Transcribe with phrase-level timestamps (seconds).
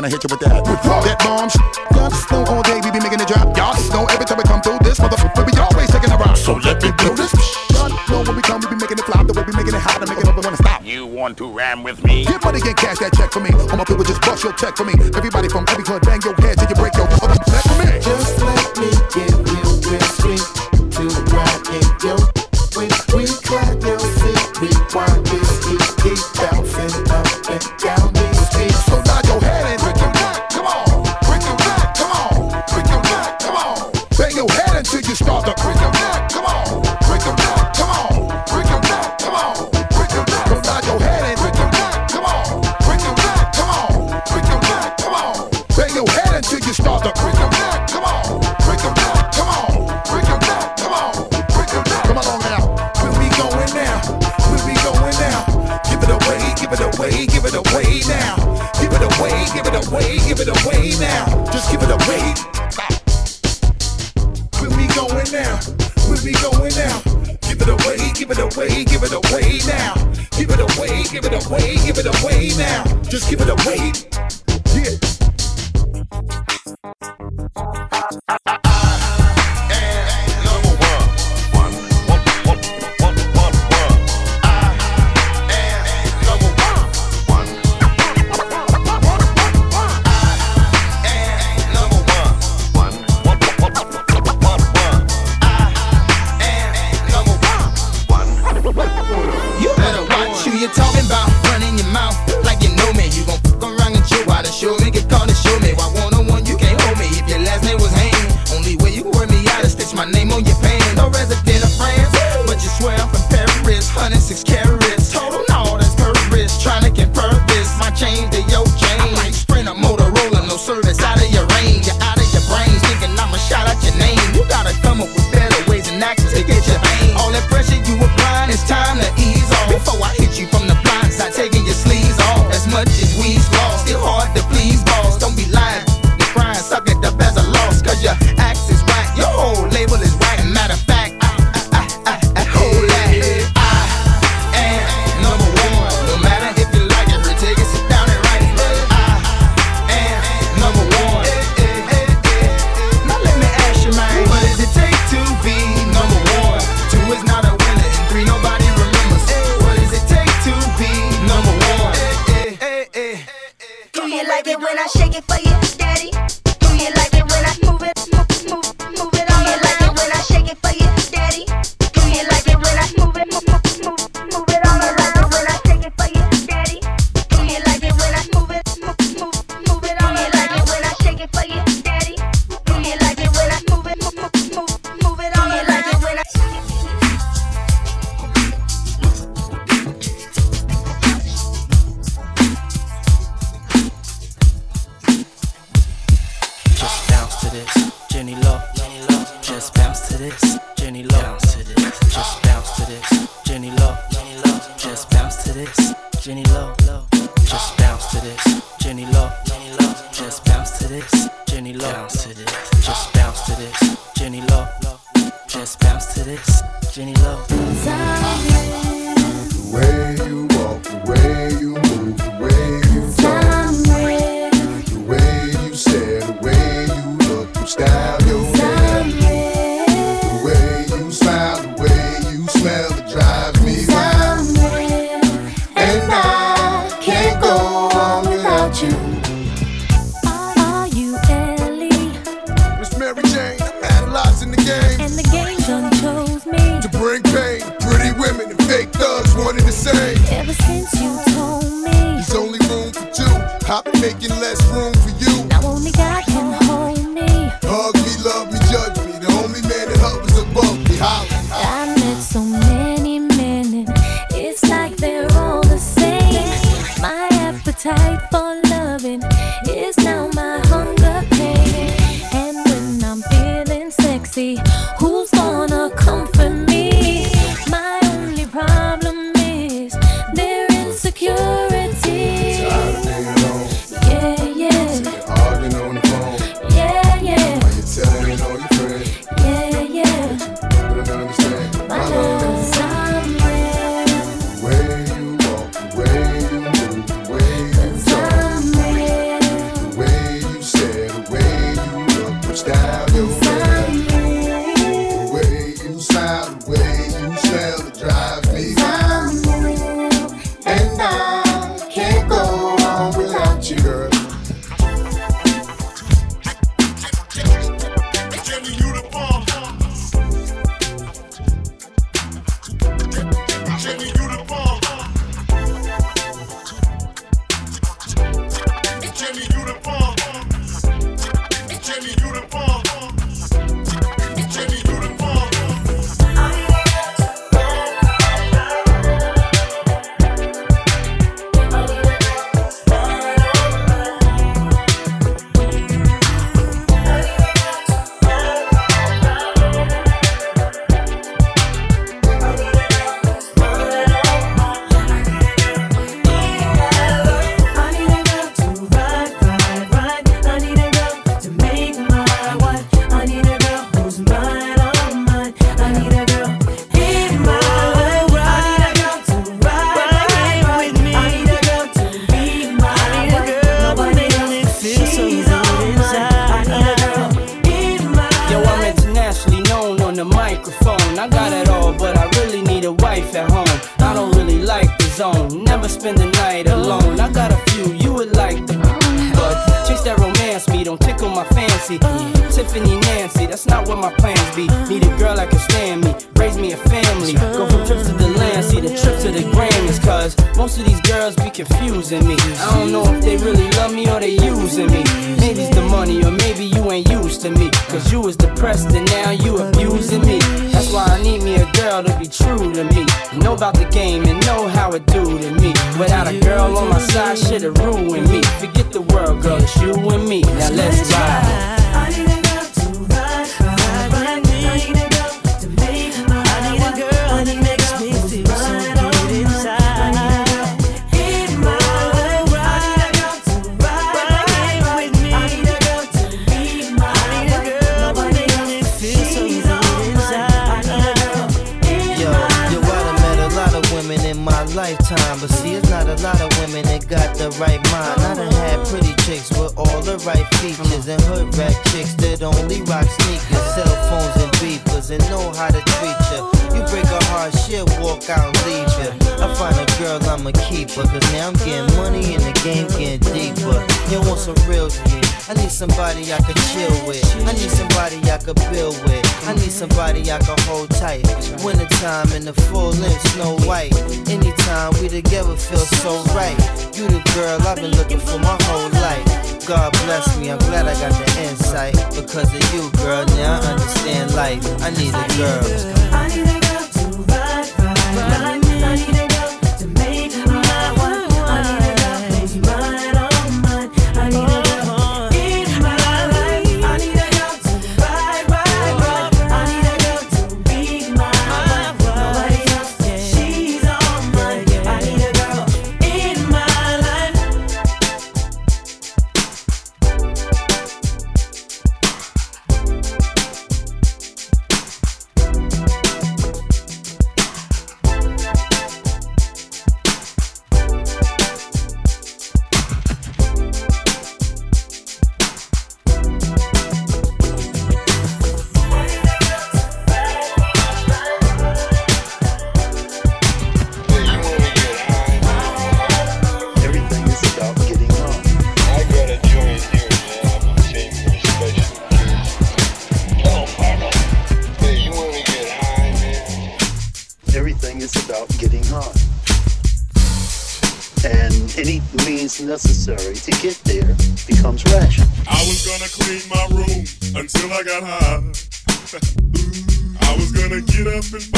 [0.00, 0.64] when I hit you with that.
[0.64, 1.52] That bomb,
[1.92, 3.52] y'all just know all day we be making it drop.
[3.52, 6.16] Y'all just know every time we come through this motherfucker, we be always taking a
[6.16, 6.40] rock.
[6.40, 7.28] So let me do this.
[7.76, 9.28] Y'all know when we come, we be making it flop.
[9.28, 10.80] The way we making it hot and making it up, we wanna stop.
[10.80, 12.24] You want to ram with me?
[12.24, 13.52] Get money, get cash that check for me.
[13.52, 14.96] All my people just bust your check for me.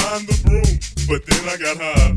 [0.03, 0.73] Find the broom,
[1.07, 2.15] but then I got high.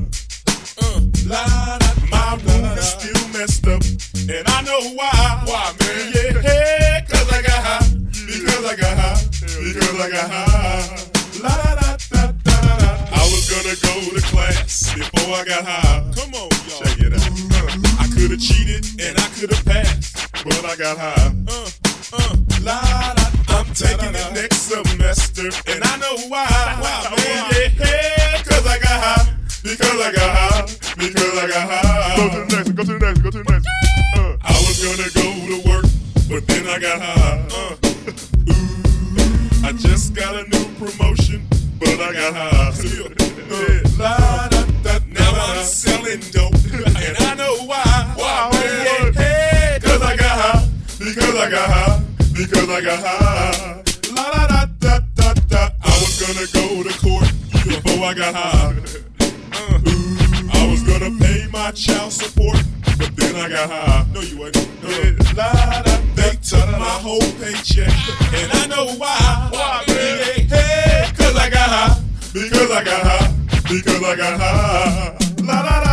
[0.81, 3.81] Uh, la, da, my room is still messed up,
[4.29, 5.13] and I know why.
[5.45, 6.11] Why, man?
[6.13, 7.87] Yeah, cause I got high.
[8.25, 9.21] Because I got high.
[9.65, 11.05] Because I got high.
[11.45, 12.89] La, da, da, da, da.
[13.13, 16.11] I was gonna go to class before I got high.
[16.17, 16.81] Come on, y'all.
[16.81, 17.31] Check it out.
[18.01, 21.35] I could have cheated and I could have passed, but I got high.
[21.47, 21.69] Uh,
[22.17, 26.45] uh, la, da, I'm taking it next semester, and I know why.
[26.81, 27.51] Why, man?
[27.55, 29.33] Yeah, yeah, cause I got high.
[29.63, 30.61] Because I got high.
[30.97, 32.15] Because I got high.
[32.17, 33.67] Go to the next, go to the next, go to the next.
[34.17, 35.85] Uh, I was gonna go to work,
[36.27, 37.47] but then I got high.
[37.47, 37.75] Uh,
[38.51, 41.47] ooh, I just got a new promotion,
[41.79, 42.75] but I got high.
[43.51, 48.13] Uh, la, da, da, now I'm selling dope, and I know why.
[48.17, 49.13] Why, man?
[49.15, 50.69] Yeah, cause I got high.
[50.99, 52.04] Because I got high.
[52.35, 53.83] Because I got high.
[54.13, 55.69] La da da da da da.
[55.81, 57.31] I was gonna go to court
[57.63, 58.75] before I got high.
[59.53, 59.79] Uh,
[60.53, 62.57] I was gonna pay my child support,
[62.97, 64.05] but then I got high.
[64.13, 64.67] No, you wasn't.
[64.83, 67.87] Uh, la, da, they took my whole paycheck,
[68.33, 69.49] and I know why.
[69.51, 70.45] Why, man?
[70.49, 72.03] Hey, cause I got high.
[72.33, 73.33] Because I got high.
[73.69, 75.17] Because I got high.
[75.41, 75.84] La da da.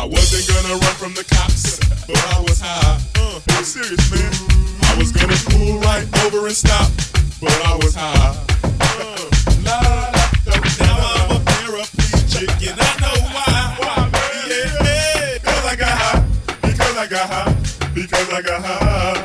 [0.00, 2.96] I wasn't gonna run from the cops, but I was high.
[3.20, 4.32] Uh, I'm serious, man.
[4.88, 6.88] I was gonna pull right over and stop,
[7.36, 8.32] but I was high.
[8.80, 9.28] Uh,
[9.60, 10.56] la da.
[10.80, 13.76] Now I'm a paraplegic, and I know why.
[13.76, 15.36] Why, man?
[15.68, 16.24] I got high.
[16.64, 17.52] Because I got high.
[17.92, 19.20] Because I got high.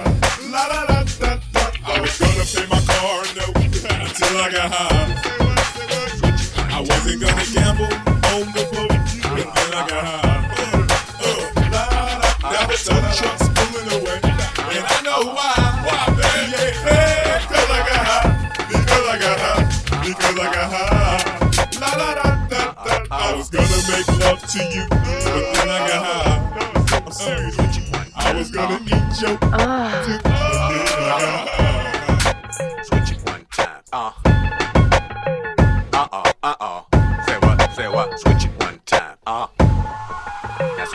[0.51, 1.71] La da da da da.
[1.87, 5.07] I was gonna pay my car until I got high.
[6.67, 7.95] I wasn't gonna gamble
[8.27, 8.91] on the boat,
[9.23, 10.24] but then I got high.
[12.85, 12.99] Because
[17.71, 18.29] I got high.
[18.69, 19.65] Because I got high.
[20.05, 21.25] Because I got high.
[21.81, 22.61] La la da da.
[23.09, 27.01] I was gonna make love to you, but then I got high.
[27.05, 27.83] I'm serious with you.
[28.15, 29.37] I was gonna eat your.
[29.41, 29.61] Ah.
[29.97, 30.11] Uh.
[30.11, 31.75] Too, but then I got high.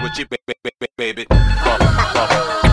[0.00, 0.69] switch it, baby
[1.00, 1.24] baby.
[1.30, 1.80] Bump,
[2.14, 2.69] bump.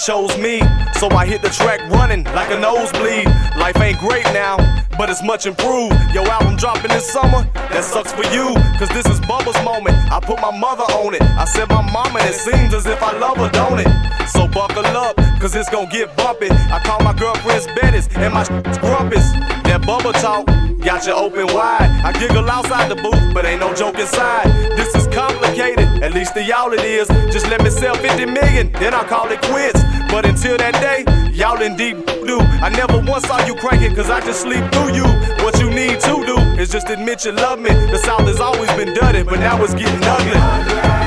[0.00, 0.60] Chose me.
[0.94, 3.26] So I hit the track running like a nosebleed.
[3.56, 4.56] Life ain't great now,
[4.96, 5.94] but it's much improved.
[6.14, 8.54] Your album dropping this summer, that sucks for you.
[8.78, 9.96] Cause this is Bubba's moment.
[10.10, 11.22] I put my mother on it.
[11.22, 13.90] I said my mama, and it seems as if I love her, don't it?
[14.28, 16.50] So buckle up, cause it's gonna get bumpy.
[16.50, 18.44] I call my girlfriends Bettis and my
[18.80, 19.32] grumpus.
[19.68, 20.46] That Bubba talk
[20.80, 21.88] got you open wide.
[22.04, 24.46] I giggle outside the booth, but ain't no joke inside.
[24.76, 27.08] This is complicated, at least to y'all it is.
[27.32, 29.82] Just let me sell 50 million, then I'll call it quits.
[30.10, 31.96] But until that day, y'all in deep
[32.26, 32.40] do.
[32.40, 35.06] I never once saw you crank it, cause I just sleep through you.
[35.44, 37.70] What you need to do is just admit you love me.
[37.70, 40.99] The South has always been dirty, but now it's getting ugly.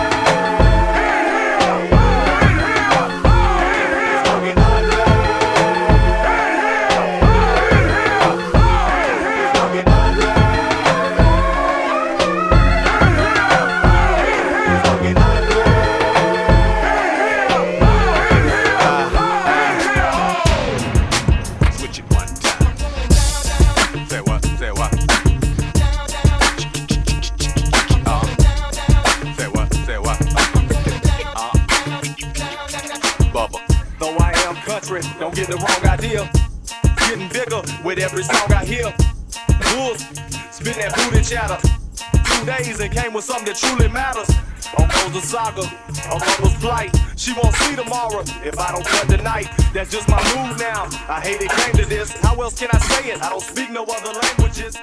[43.54, 44.30] That truly matters.
[44.78, 45.62] Almost a saga,
[46.10, 46.96] almost flight.
[47.16, 49.50] She won't see tomorrow if I don't cut tonight.
[49.74, 50.88] That's just my move now.
[51.08, 52.12] I hate it came to this.
[52.22, 53.22] How else can I say it?
[53.22, 54.78] I don't speak no other languages.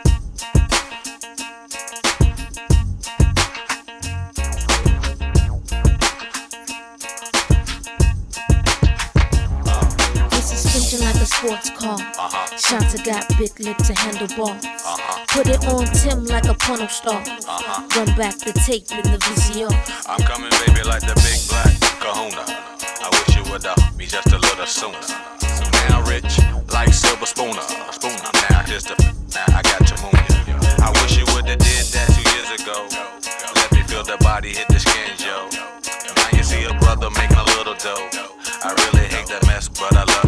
[11.61, 11.99] A sports car.
[12.01, 12.57] Uh-huh.
[12.57, 14.65] Shots got big lips and handlebars.
[14.65, 15.25] Uh-huh.
[15.29, 17.21] Put it on Tim like a porno star.
[17.21, 17.89] Uh-huh.
[17.97, 19.73] Run back the tape in the VCR.
[20.09, 22.45] I'm coming, baby, like the big black kahuna.
[22.49, 25.03] I wish you would have me just a little sooner.
[25.03, 26.41] So now rich,
[26.73, 27.63] like silver spooner.
[27.93, 28.31] Spooner.
[28.51, 28.97] Now here's the
[29.35, 30.17] now I got to moon.
[30.81, 32.89] I wish you would have did that two years ago.
[33.57, 35.49] Let me feel the body hit the skin, yo.
[36.17, 38.09] Now you see a brother making a little dough.
[38.63, 40.20] I really hate that mess, but I love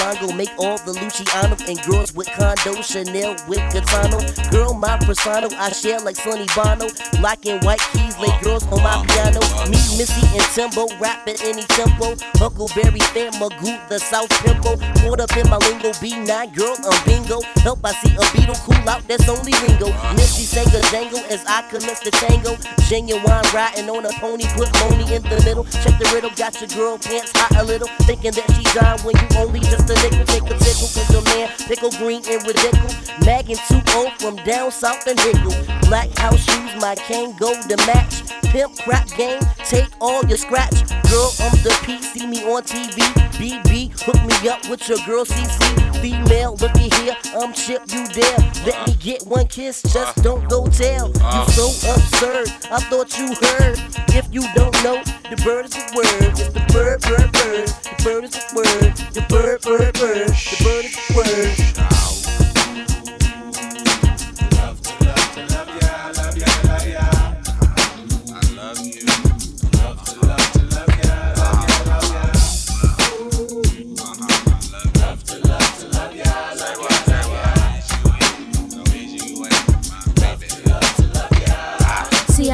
[0.00, 4.18] Longo, make all the Luciano and girls with condo, Chanel with Catano.
[4.50, 6.88] Girl, my persona, I share like Sonny Bono.
[7.20, 9.40] Black and white keys, lay girls on my piano.
[9.68, 12.16] Me, Missy, and Timbo, rap at any tempo.
[12.40, 14.80] Huckleberry Finn, Magoo, the South Pimple.
[15.04, 17.42] Caught up in my lingo, B9, girl, I'm bingo.
[17.60, 19.92] Help, I see a beetle cool out, that's only Ringo.
[20.16, 22.56] Missy sang a jangle as I commence the tango.
[22.88, 25.64] Genuine riding on a pony, put money in the middle.
[25.84, 27.88] Check the riddle, got your girl pants hot a little.
[28.08, 30.24] Thinking that she dying when you only just a nickel.
[30.26, 33.10] Take a tickle, cause your man pickle green and ridiculous.
[33.26, 33.80] Magging 2
[34.20, 35.54] from down south and Hickle.
[35.88, 38.22] Black house shoes, my cane go to match.
[38.52, 40.88] Pimp crap game, take all your scratch.
[41.10, 42.98] Girl, I'm the P, see me on TV.
[43.40, 45.60] BB, hook me up with your girl CC.
[46.00, 48.38] Female, looky here, I'm Chip, you there.
[48.66, 50.22] Let me get one kiss, just uh-huh.
[50.22, 51.08] don't go tell.
[51.08, 51.46] You uh-huh.
[51.50, 53.78] so absurd, I thought you heard.
[54.14, 56.06] If you don't know, the bird is a word.
[56.34, 57.68] It's the bird, bird, bird.
[57.68, 58.96] The bird is a word.
[59.14, 59.79] The bird, bird,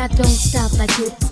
[0.06, 1.25] I don't stop like you.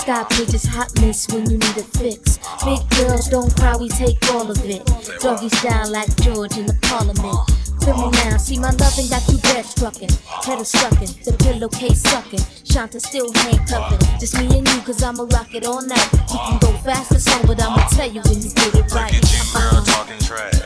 [0.00, 2.38] Sky pages hot mess when you need a fix.
[2.64, 4.84] Big girls don't cry, we take all of it.
[5.20, 7.36] Doggy style like George in the parliament.
[7.84, 10.12] Feel me now, see my loving got you bed struckin',
[10.44, 14.20] head suckin', the pillowcase suckin', Shaunta still handcuffin'.
[14.20, 16.08] Just me and you, cause I'ma rock it all night.
[16.30, 19.12] You can go fast or slow, but I'ma tell you when you get it right.
[19.12, 20.58] Look at you, girl, talking trash.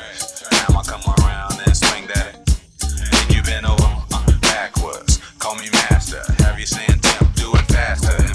[0.53, 2.43] Now I come around and swing that.
[3.31, 6.23] You been over uh, backwards, call me master.
[6.45, 7.29] Have you seen Tim?
[7.35, 8.32] Do it faster.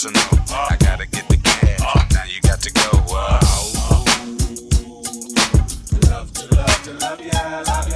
[0.00, 0.22] personal.
[0.50, 1.80] I gotta get the gas.
[2.12, 2.80] Now you got to go.
[6.08, 7.89] Love to love to love ya, love ya.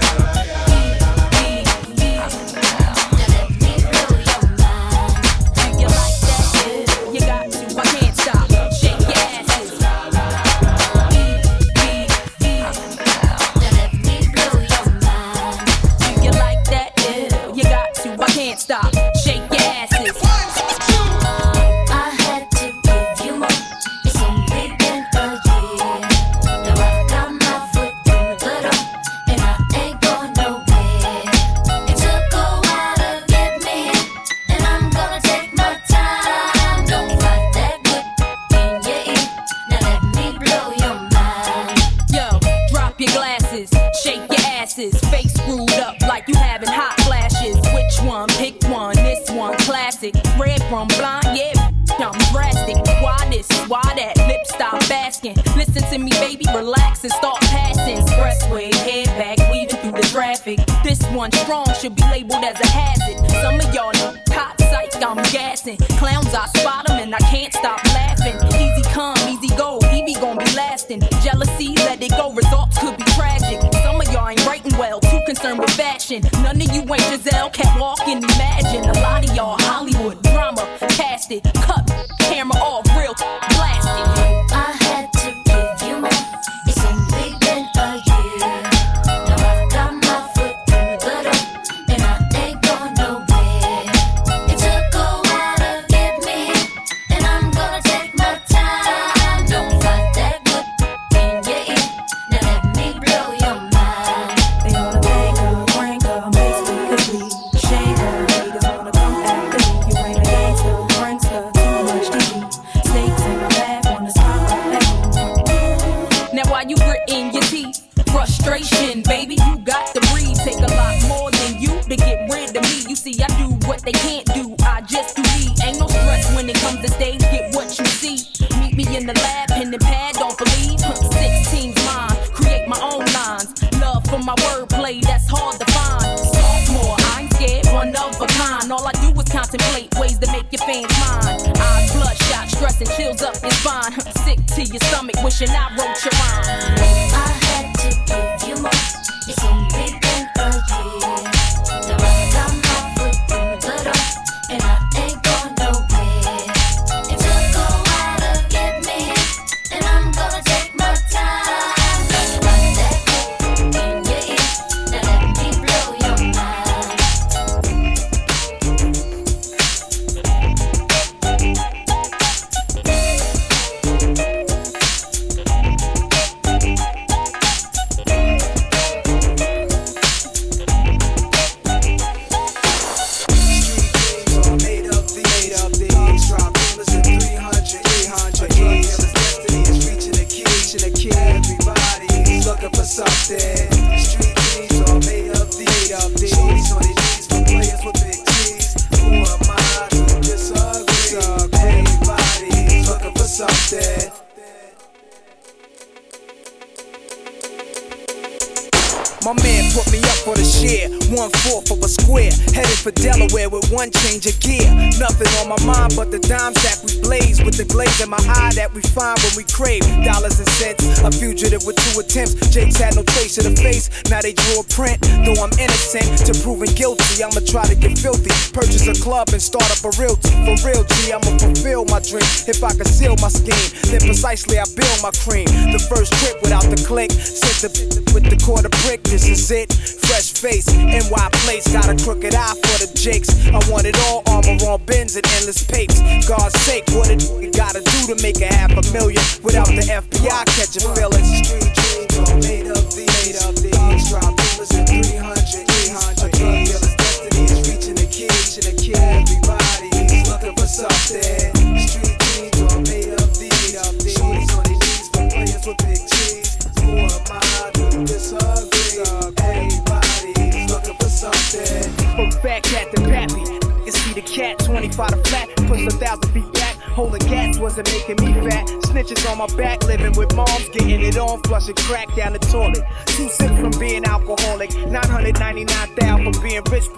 [279.35, 282.83] on my back, living with moms, getting it on, flushing crack down the toilet.
[283.07, 285.67] Two sips from being alcoholic, 999
[285.97, 286.94] thousand for being rich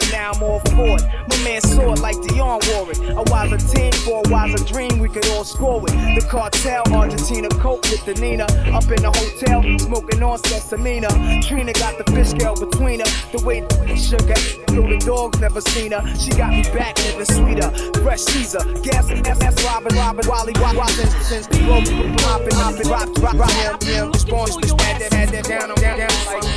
[5.56, 6.14] scrolling.
[6.14, 8.44] The cartel, Argentina, coke with the Nina.
[8.76, 11.08] Up in the hotel, smoking on Sesamina.
[11.42, 13.10] Trina got the fish scale between her.
[13.32, 14.36] The way the sugar,
[14.68, 16.02] though the dog's never seen her.
[16.16, 17.70] She got me back living sweeter.
[18.02, 20.92] Fresh Caesar, gas, SS Robin, Robin, Wally, Wally,
[21.24, 21.88] since the rope,
[22.20, 24.12] popping, popping, rock, rock, rock, him, him.
[24.12, 26.10] Response, just bad, bad, bad, down, down, down,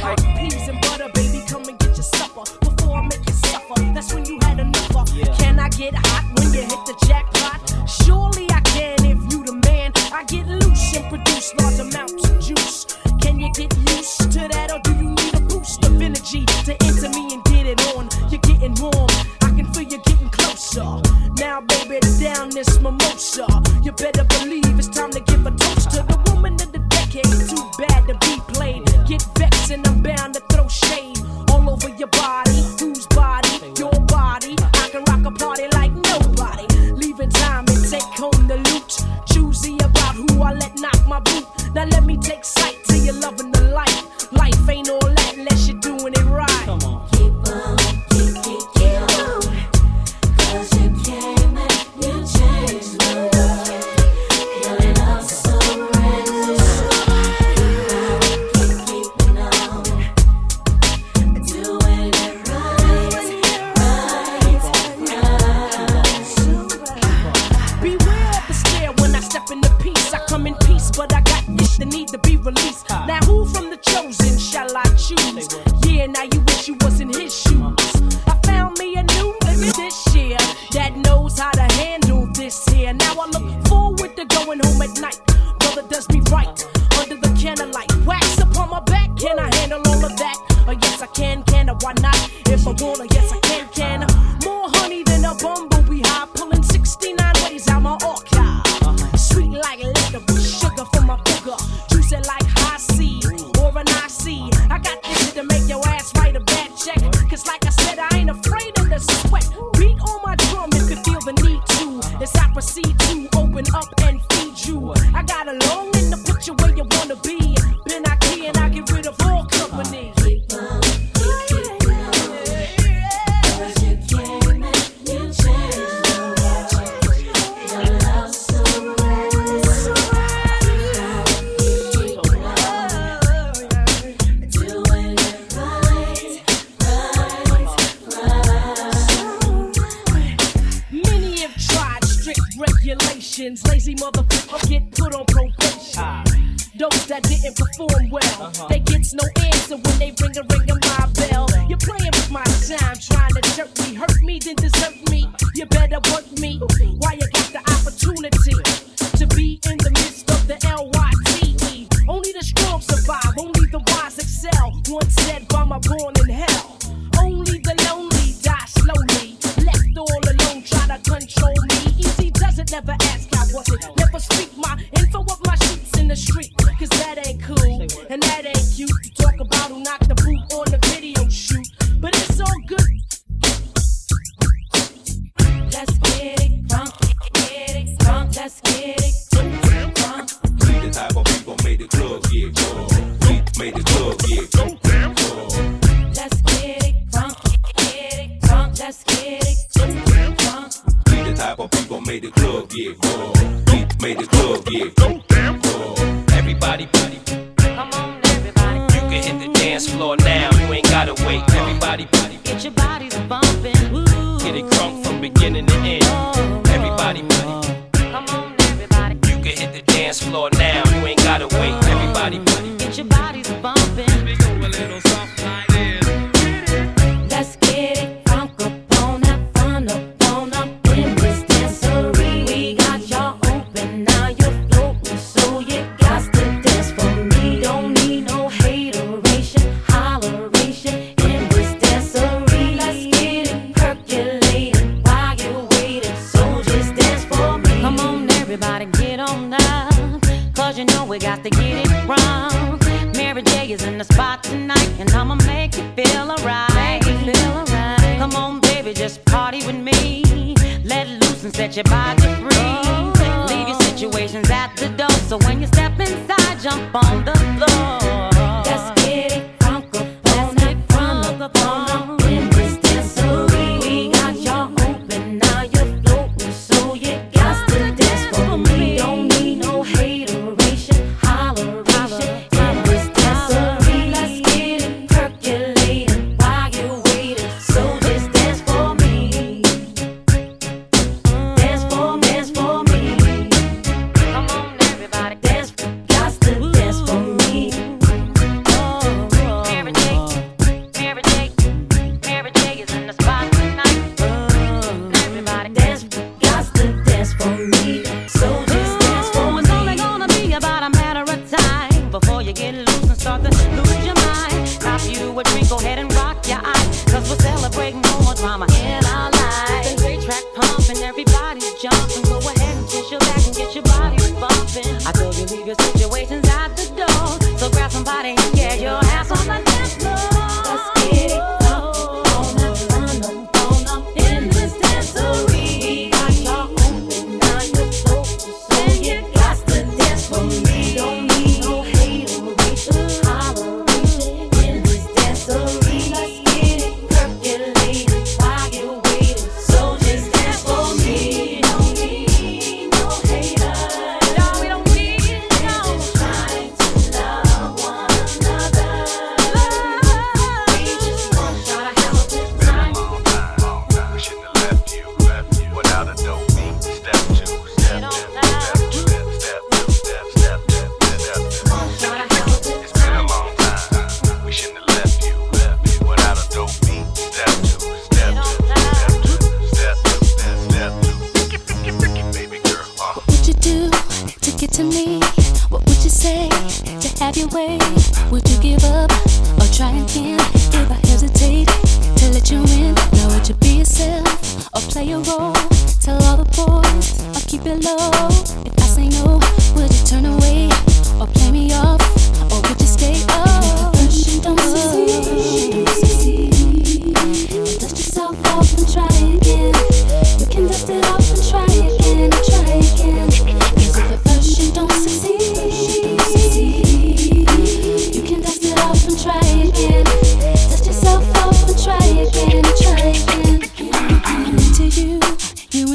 [0.03, 2.43] like, Peas and butter, baby, come and get your supper.
[2.59, 5.07] Before I make you suffer, that's when you had enough.
[5.39, 7.59] Can I get hot when you hit the jackpot?
[7.89, 8.48] Surely
[11.57, 12.18] large amount.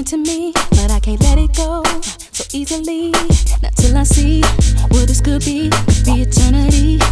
[0.04, 1.82] to me, but I can't let it go
[2.32, 3.10] so easily.
[3.62, 4.42] Not till I see
[4.88, 7.03] what this could be, could be eternity.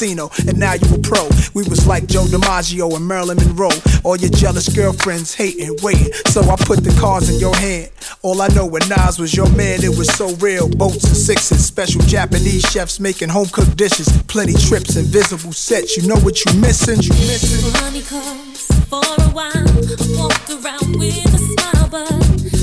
[0.00, 1.28] casino, and now you a pro.
[1.52, 3.68] We was like Joe DiMaggio and Marilyn Monroe.
[4.02, 6.12] All your jealous girlfriends hating, waiting.
[6.28, 7.90] So I put the cards in your hand.
[8.22, 10.68] All I know when Nas was your man, it was so real.
[10.68, 14.08] Boats and sixes, special Japanese chefs making home cooked dishes.
[14.26, 15.96] Plenty trips, invisible sets.
[15.96, 17.00] You know what you missing?
[17.02, 17.72] You missing?
[17.82, 19.52] Money for a while.
[19.52, 22.08] I around with a smile, but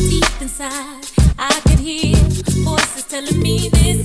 [0.09, 1.05] deep inside,
[1.37, 2.15] I could hear
[2.65, 3.96] voices telling me this.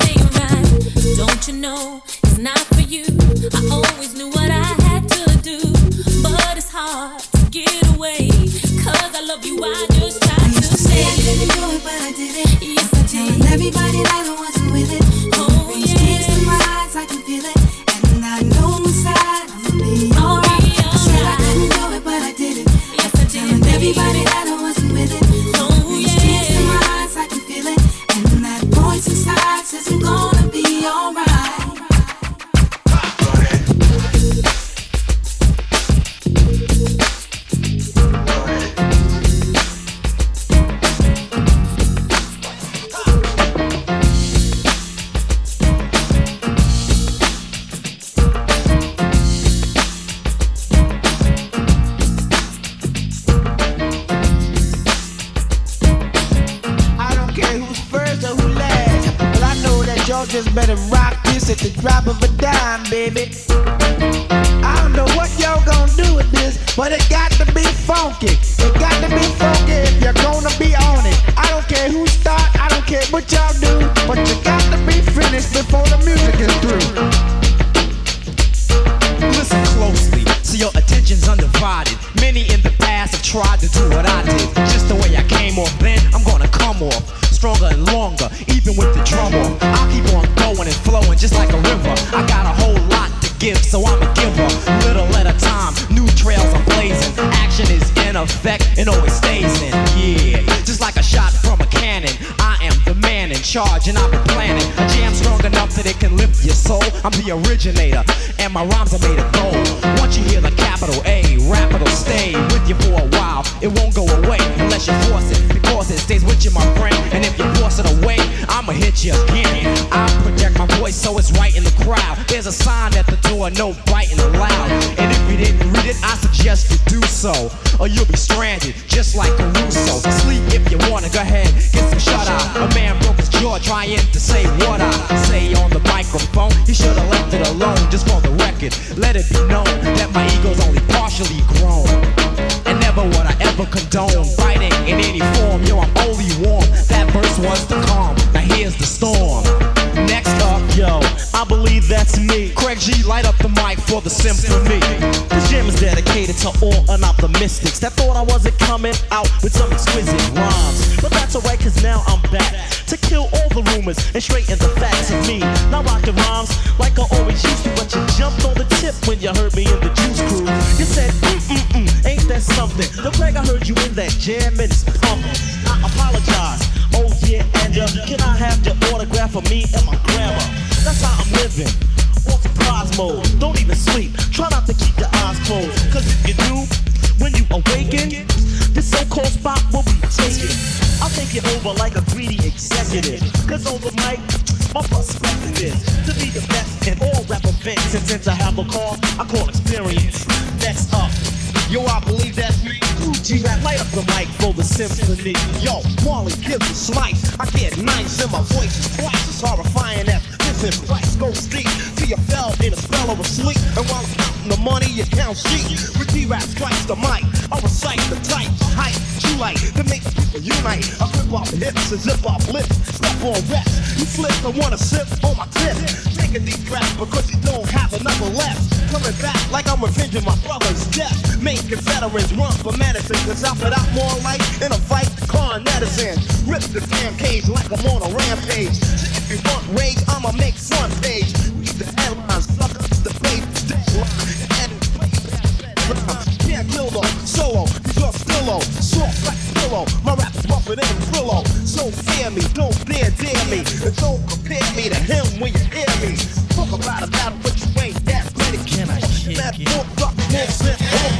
[257.11, 258.05] not what you ain't.
[258.05, 258.59] That's ready.
[258.69, 259.69] Can I kick Left it?
[259.69, 260.49] Foot, rock, it?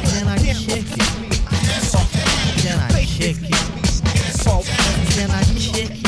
[0.09, 1.13] Can I kick it?
[2.61, 3.57] Can I kick it?
[5.13, 6.03] Can I kick it?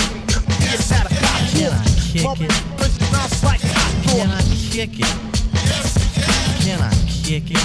[1.56, 2.66] Can I kick it?
[4.06, 5.14] Can I kick it?
[6.64, 7.60] Can I kick it?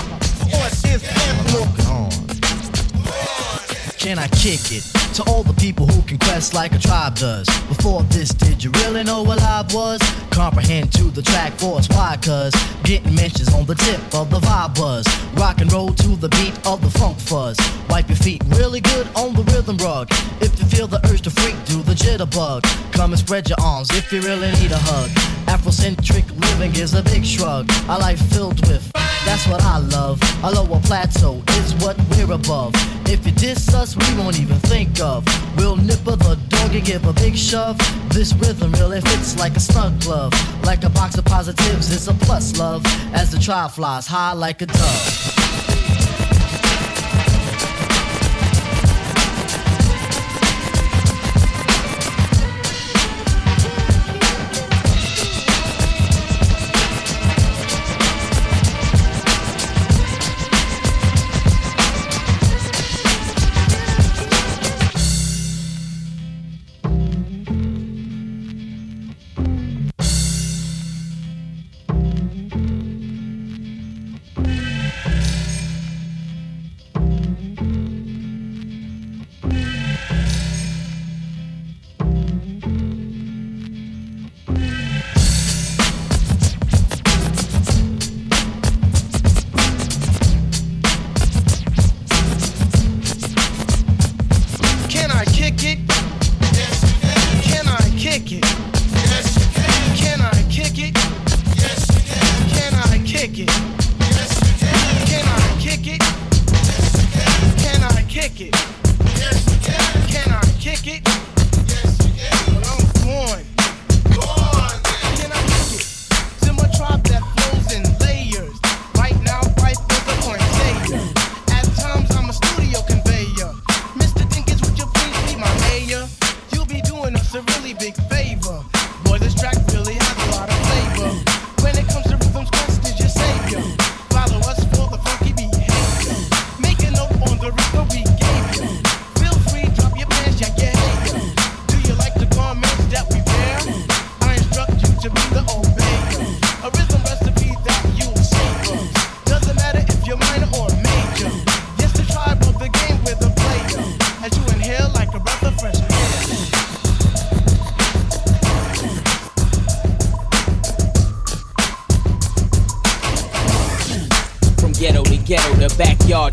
[3.99, 4.83] Can I kick it?
[5.15, 7.47] To all the people who can quest like a tribe does
[7.81, 10.03] before this, did you really know what I was?
[10.29, 12.19] Comprehend to the track force, why?
[12.21, 12.53] Cause
[12.85, 15.07] getting mentions on the tip of the vibe buzz.
[15.33, 17.57] Rock and roll to the beat of the funk fuzz.
[17.89, 20.09] Wipe your feet really good on the rhythm rug.
[20.43, 22.63] If you feel the urge to freak, do the jitterbug.
[22.93, 25.11] Come and spread your arms if you really need a hug.
[25.47, 27.69] Afrocentric living is a big shrug.
[27.89, 28.91] A life filled with,
[29.25, 30.21] that's what I love.
[30.45, 32.75] A lower plateau is what we're above.
[33.07, 35.25] If you diss us, we won't even think of.
[35.57, 37.77] We'll nipper the dog and give a big shove.
[38.11, 40.33] This rhythm really fits like a snug glove.
[40.63, 42.83] Like a box of positives, it's a plus love.
[43.13, 45.40] As the Tribe flies high like a dove.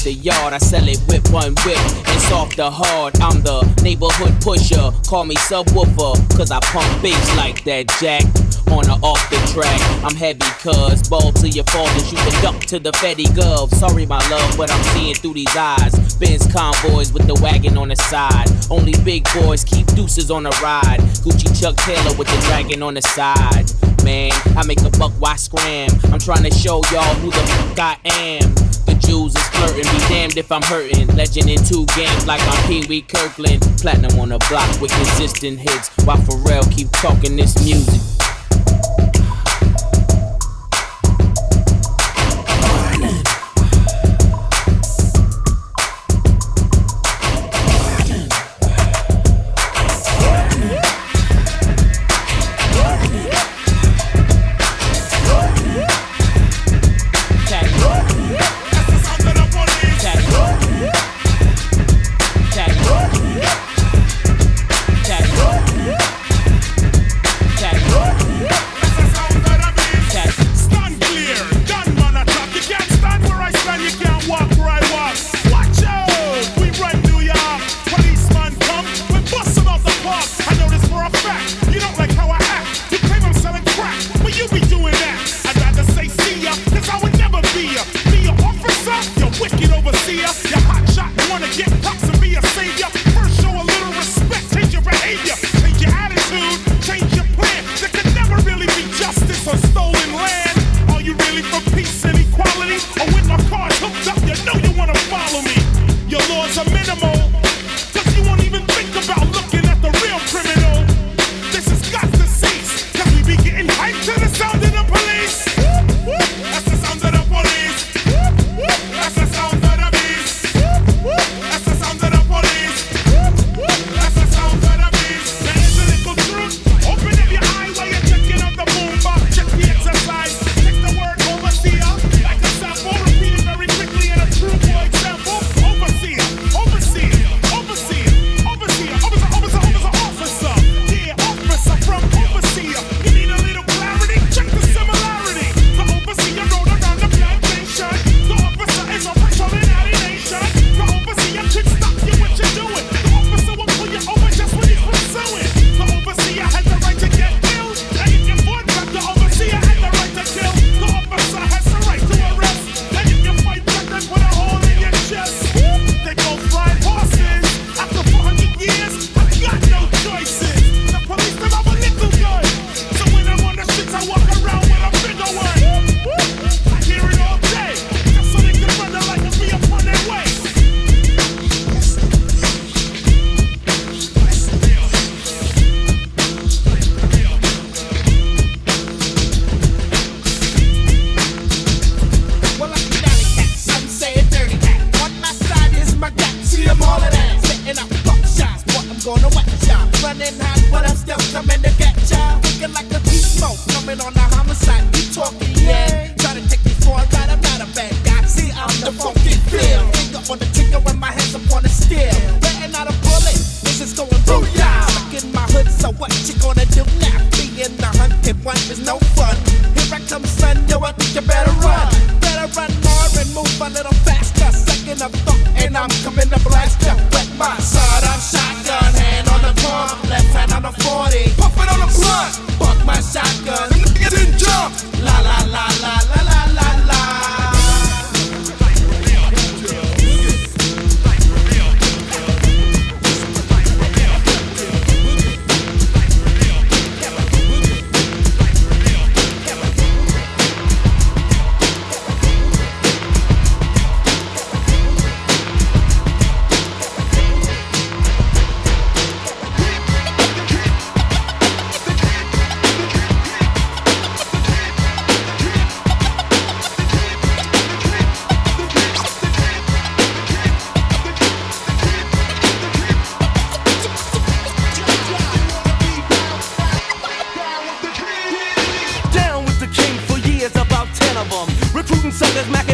[0.08, 1.84] To yard, I sell it with one whip.
[2.16, 3.20] It's off the hard.
[3.20, 4.91] I'm the neighborhood pusher.
[5.05, 8.24] Call me subwoofer, cause I pump bass like that jack.
[8.72, 12.60] On or off the track, I'm heavy, cuz ball to your and you can duck
[12.72, 13.74] to the Fetty Gov.
[13.74, 16.16] Sorry, my love, but I'm seeing through these eyes.
[16.16, 18.47] Benz convoys with the wagon on the side.
[18.70, 20.99] Only big boys keep deuces on the ride.
[21.24, 23.72] Gucci Chuck Taylor with the dragon on the side.
[24.03, 25.89] Man, I make a buck, why scram?
[26.12, 27.43] I'm trying to show y'all who the
[27.76, 28.57] fuck I am.
[29.08, 31.08] Jews is flirting, be damned if I'm hurting.
[31.16, 33.62] Legend in two games like I'm Pee Wee Kirkland.
[33.80, 35.88] Platinum on the block with consistent hits.
[36.03, 38.07] While Pharrell keep talking this music.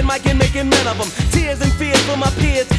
[0.03, 1.09] Mike and making men of them.
[1.31, 2.72] Tears and fears for my peers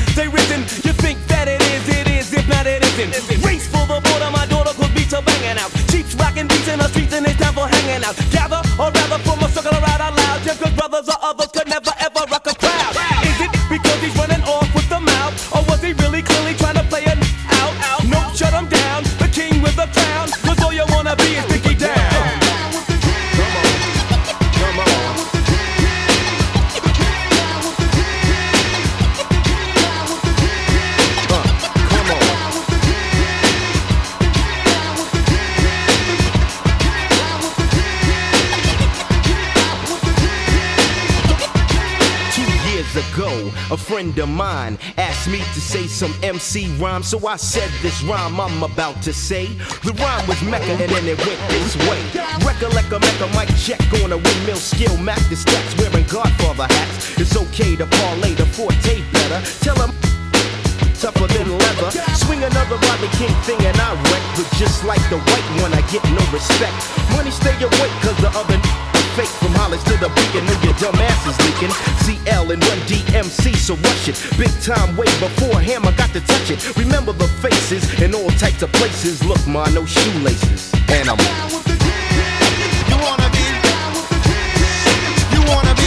[44.14, 48.40] friend of mine asked me to say some MC rhyme, so I said this rhyme
[48.40, 49.46] I'm about to say.
[49.82, 52.00] The rhyme was Mecca, and then it went this way.
[52.46, 57.18] Recollect a Mecca mic check on a windmill skill, map the steps wearing Godfather hats.
[57.18, 59.40] It's okay to parlay the forte better.
[59.60, 59.90] Tell him
[60.94, 61.90] tougher than leather.
[62.14, 64.24] Swing another Bobby King thing and I wreck.
[64.36, 66.76] But just like the white one, I get no respect.
[67.16, 68.73] Money stay awake, cause the other
[69.14, 70.44] fake from Hollis to the beacon.
[70.46, 71.72] Know your dumb ass is leaking.
[72.04, 74.16] CL and Run DMC, so rush it.
[74.36, 76.58] Big time way before him, I got to touch it.
[76.76, 79.22] Remember the faces in all types of places.
[79.24, 80.72] Look, ma, no shoelaces.
[80.90, 81.74] And I'm down with the.
[82.90, 83.44] You wanna be.
[85.34, 85.83] You wanna be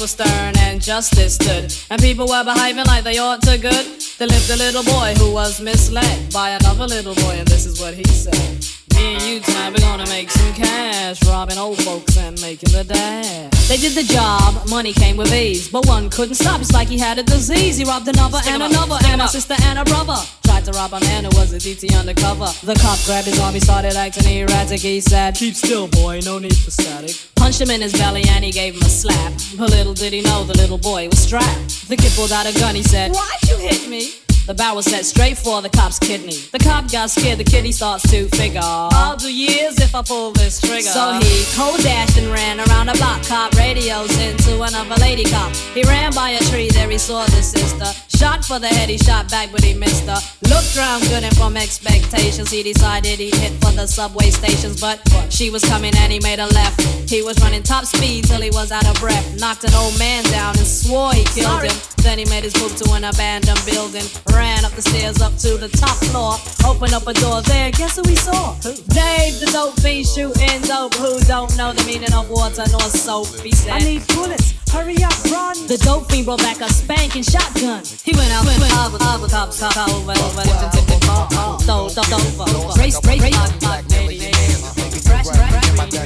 [0.00, 3.86] were stern and justice stood, and people were behaving like they ought to good,
[4.18, 7.78] there lived a little boy who was misled by another little boy, and this is
[7.78, 8.64] what he said.
[8.94, 12.84] Me and you tonight, we're gonna make some cash, robbing old folks and making the
[12.84, 13.68] dash.
[13.68, 16.62] They did the job, money came with ease, but one couldn't stop.
[16.62, 17.76] It's like he had a disease.
[17.76, 20.16] He robbed another and another, and a sister and a brother.
[20.60, 22.52] Tried to rob a man who was a DT undercover.
[22.66, 24.80] The cop grabbed his arm, he started acting erratic.
[24.80, 27.16] He said, Keep still, boy, no need for static.
[27.36, 29.32] Punched him in his belly and he gave him a slap.
[29.56, 31.88] But little did he know the little boy was strapped.
[31.88, 34.12] The kid pulled out a gun, he said, Why'd you hit me?
[34.46, 36.36] The barrel was set straight for the cop's kidney.
[36.52, 38.60] The cop got scared, the kitty starts to figure.
[38.62, 40.82] I'll do years if I pull this trigger.
[40.82, 43.22] So he cold dashed and ran around the block.
[43.22, 45.54] Cop radios into another lady cop.
[45.72, 48.09] He ran by a tree, there he saw the sister.
[48.20, 50.20] Shot for the head, he shot back, but he missed her.
[50.46, 54.78] Looked round good and from expectations, he decided he'd hit for the subway stations.
[54.78, 55.00] But
[55.30, 56.82] she was coming and he made a left.
[57.08, 59.40] He was running top speed till he was out of breath.
[59.40, 61.72] Knocked an old man down and swore he killed him.
[62.02, 64.04] Then he made his move to an abandoned building.
[64.32, 66.36] Ran up the stairs up to the top floor.
[66.68, 67.70] Opened up a door there.
[67.70, 68.52] Guess who he saw?
[68.60, 68.74] Who?
[68.92, 70.94] Dave, the dope fiend shooting dope.
[70.94, 73.28] Who don't know the meaning of water nor soap?
[73.40, 74.54] He said, I need bullets.
[74.70, 75.56] Hurry up, run.
[75.66, 77.82] The dope fiend brought back a spanking shotgun.
[78.04, 81.28] He went out, went out, with out, with cops, cop, over, over, tipping, tipping, car,
[81.60, 82.80] throw, throw, over.
[82.80, 83.80] Race, race, race,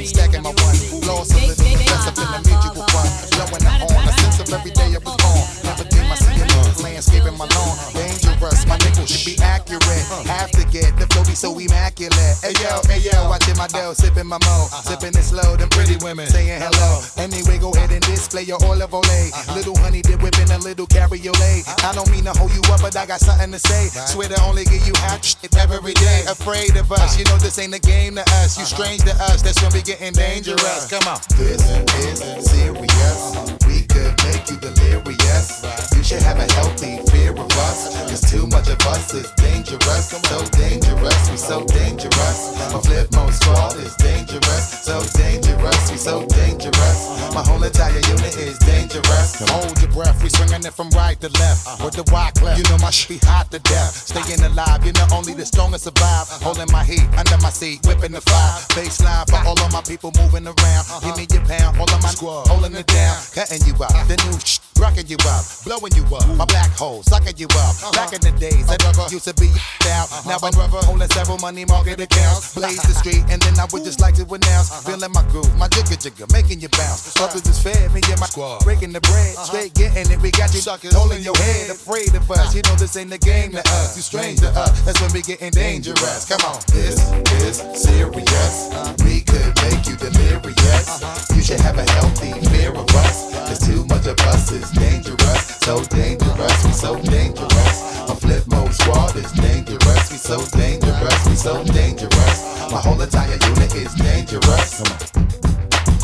[0.05, 0.77] Stacking my one,
[1.07, 3.11] lost a little, dressed up in the mutual fund.
[3.33, 5.45] Blowing the horn, a sense of every day I was born.
[5.65, 7.75] Never did my singing, landscaping my lawn.
[7.95, 10.05] Dangerous, my nickel should be accurate.
[10.29, 12.35] Have the flow be so immaculate.
[12.43, 14.83] Hey yo, hey yo, watching my dough, sipping my mo, uh-huh.
[14.83, 15.55] sipping it slow.
[15.55, 16.99] Them pretty women saying hello.
[16.99, 17.23] Uh-huh.
[17.23, 19.31] Anyway, go ahead and display your Oil of Olay.
[19.31, 19.55] Uh-huh.
[19.55, 21.63] Little honey dip whipping a little cabriolet.
[21.85, 23.89] I don't mean to hold you up, but I got something to say.
[24.11, 26.25] Swear to only give you hot shit every day.
[26.27, 28.59] Afraid of us, you know this ain't a game to us.
[28.59, 30.91] You strange to us, that's when we getting dangerous.
[30.91, 31.19] Come on.
[31.39, 33.21] This is serious.
[33.67, 35.63] We could make you delirious.
[35.95, 37.95] You should have a healthy fear of us.
[38.11, 40.11] Cause too much of us is dangerous.
[40.11, 42.39] So dangerous, we so dangerous.
[42.75, 44.67] My Flipmode squad is dangerous.
[44.83, 46.99] So dangerous, we so dangerous.
[47.35, 49.39] My whole entire unit is dangerous.
[49.51, 51.83] Hold your breath, we swinging it from right to left.
[51.83, 53.95] With the wide clef, you know my shit be hot to death.
[54.11, 56.27] Staying alive, you know only the strongest survive.
[56.43, 58.59] Holding my heat under my seat, whipping the fire.
[58.75, 60.85] Baseline for all of my people moving around.
[61.03, 64.09] Give me your pound, all of my squad holding it down, cutting you out.
[64.09, 66.27] The new sh- rocking you up, blowing you up.
[66.37, 67.75] My black hole sucking you up.
[67.79, 67.93] Uh-huh.
[67.93, 68.77] Back in the days, I
[69.13, 69.49] used to be
[69.95, 70.11] out.
[70.11, 70.31] Uh-huh.
[70.31, 72.57] Now I'm holding several money market accounts.
[72.57, 72.67] Uh-huh.
[72.67, 75.69] Blaze the street, and then I would just like to announce, feeling my groove, my
[75.69, 77.15] jigger jigger, making you bounce.
[77.21, 80.21] Others is fed, me and my squad breaking the bread, straight getting it.
[80.21, 80.61] We got you
[80.93, 82.55] holding your head, afraid of us.
[82.55, 83.97] You know this ain't the game to us.
[83.97, 84.81] You strange to us.
[84.83, 86.29] That's when we getting dangerous.
[86.29, 86.99] Come on, this
[87.45, 88.71] is serious.
[89.05, 90.89] We could make you delirious.
[91.35, 93.33] You should have a healthy fear of us.
[93.49, 93.69] Cause
[94.07, 95.57] of us is dangerous.
[95.65, 97.77] So dangerous, we so dangerous.
[98.09, 100.11] My Flipmode squad is dangerous.
[100.11, 102.71] We so dangerous, we so dangerous.
[102.71, 104.83] My whole entire unit is dangerous.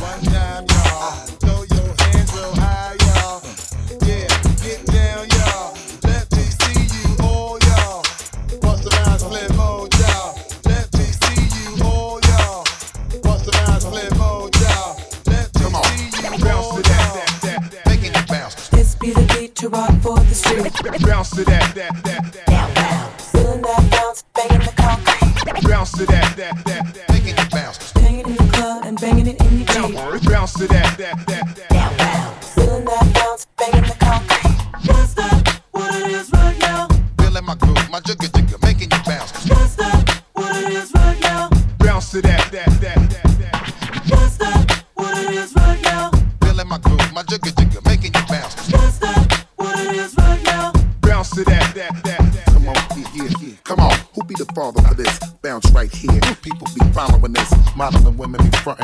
[0.01, 1.40] One time, y'all.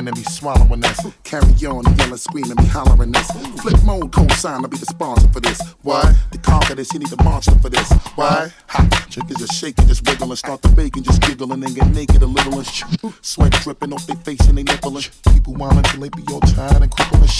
[0.07, 1.05] And be swallowing this.
[1.24, 3.28] Carry on, yelling, screaming, be hollering this.
[3.59, 5.61] Flipmode co-sign to be the sponsor for this.
[5.83, 6.15] Why?
[6.31, 6.93] The conquer this.
[6.93, 7.91] He need a monster for this.
[8.15, 8.53] Why?
[8.69, 9.07] Ha!
[9.11, 12.55] Chickens just shaking, just wiggling, start the bacon, just giggle and get naked a little
[12.55, 12.66] and
[13.20, 16.41] sweat dripping off their face and they nipple and people whining till they be all
[16.41, 17.33] tired and crippled and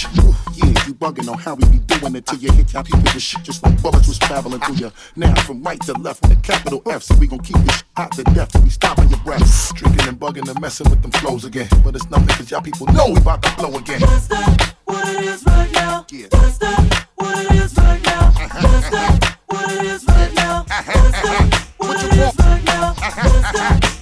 [0.57, 3.21] Yeah, you bugging on how we be doing it till you hit y'all people with
[3.21, 4.91] shit just when bullets was traveling through.
[5.15, 8.11] Now from right to left with a capital F, so we gon' keep this hot
[8.13, 9.73] to death we stopping your breath.
[9.75, 12.87] Drinking and bugging and messing with them flows again, but it's nothing cause y'all people
[12.87, 14.01] know we about to blow again.
[14.01, 14.75] What's that?
[14.85, 16.05] What it is right now?
[16.31, 17.07] What's that?
[17.15, 18.31] What it is right now?
[18.31, 19.37] What's that?
[19.47, 20.63] What it is right now?
[20.67, 21.67] What's that?
[21.77, 22.93] What it is right now?
[22.93, 23.96] What's that?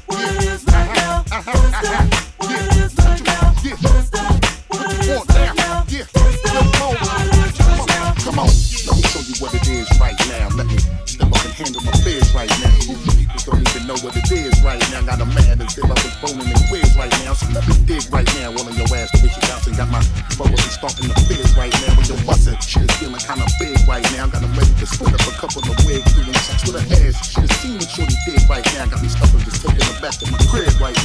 [20.93, 21.97] And the fizz right now.
[21.97, 24.27] When you're busting, shit feeling kinda big right now.
[24.27, 26.13] Got 'em ready to split up a couple of wigs.
[26.13, 27.15] Doing sex with her ass.
[27.25, 28.83] Should have seen what Shorty did right now.
[28.83, 30.95] I got me stuffing, just taking her back to my crib right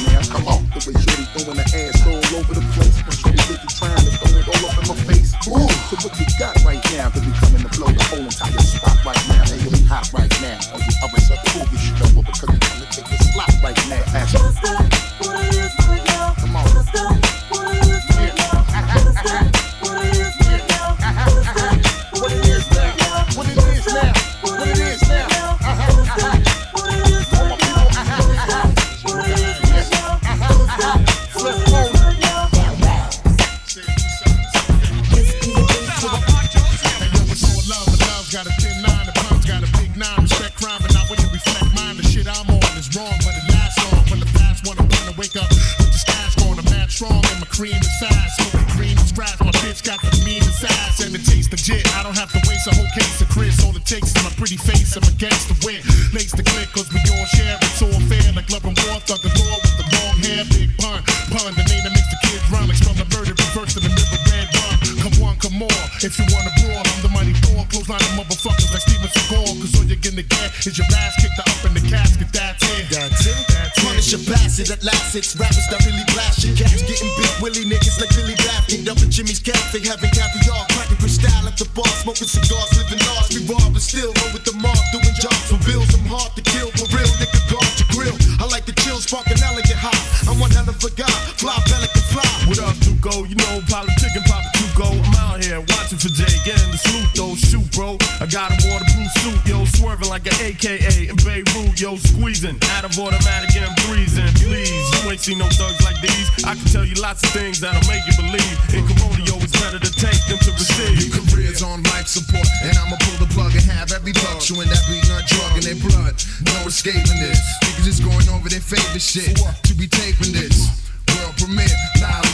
[107.91, 108.57] Of things that'll make you believe.
[108.73, 111.11] In Corrodio, it's better to take than to receive.
[111.11, 114.39] Your career's on life support, and I'ma pull the plug and have every thug uh.
[114.39, 116.15] chewing that beat nut drug in their blood.
[116.45, 117.39] No escaping this.
[117.63, 119.35] Niggas just going over their favorite shit.
[119.35, 120.69] To be taping this.
[121.11, 122.30] World premiere, loud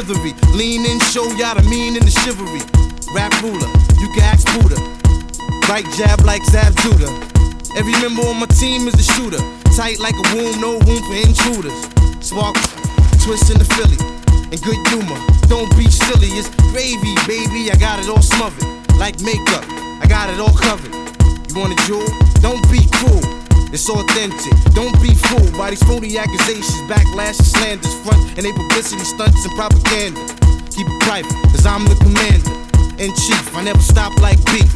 [0.00, 0.34] slithery.
[0.52, 2.60] Lean in, show y'all the mean and the chivalry.
[3.14, 3.68] Rap ruler,
[4.00, 4.78] you can ask Buddha.
[5.68, 7.10] Right jab like Zab Judah.
[7.76, 9.42] Every member on my team is a shooter.
[9.76, 11.78] Tight like a womb, no room for intruders.
[12.20, 12.56] Spark,
[13.22, 13.98] twist in the Philly.
[14.50, 16.28] And good humor, don't be silly.
[16.34, 17.70] It's gravy, baby.
[17.70, 18.66] I got it all smothered.
[18.98, 19.64] Like makeup,
[20.02, 20.94] I got it all covered.
[21.48, 22.06] You want a jewel?
[22.40, 23.39] Don't be cruel.
[23.72, 24.50] It's authentic.
[24.74, 29.46] Don't be fooled by these phony accusations, backlash, and slanders, front and they publicity stunts
[29.46, 30.18] and propaganda.
[30.74, 32.50] Keep it private, cause I'm the commander
[32.98, 33.54] in chief.
[33.54, 34.74] I never stop like beef.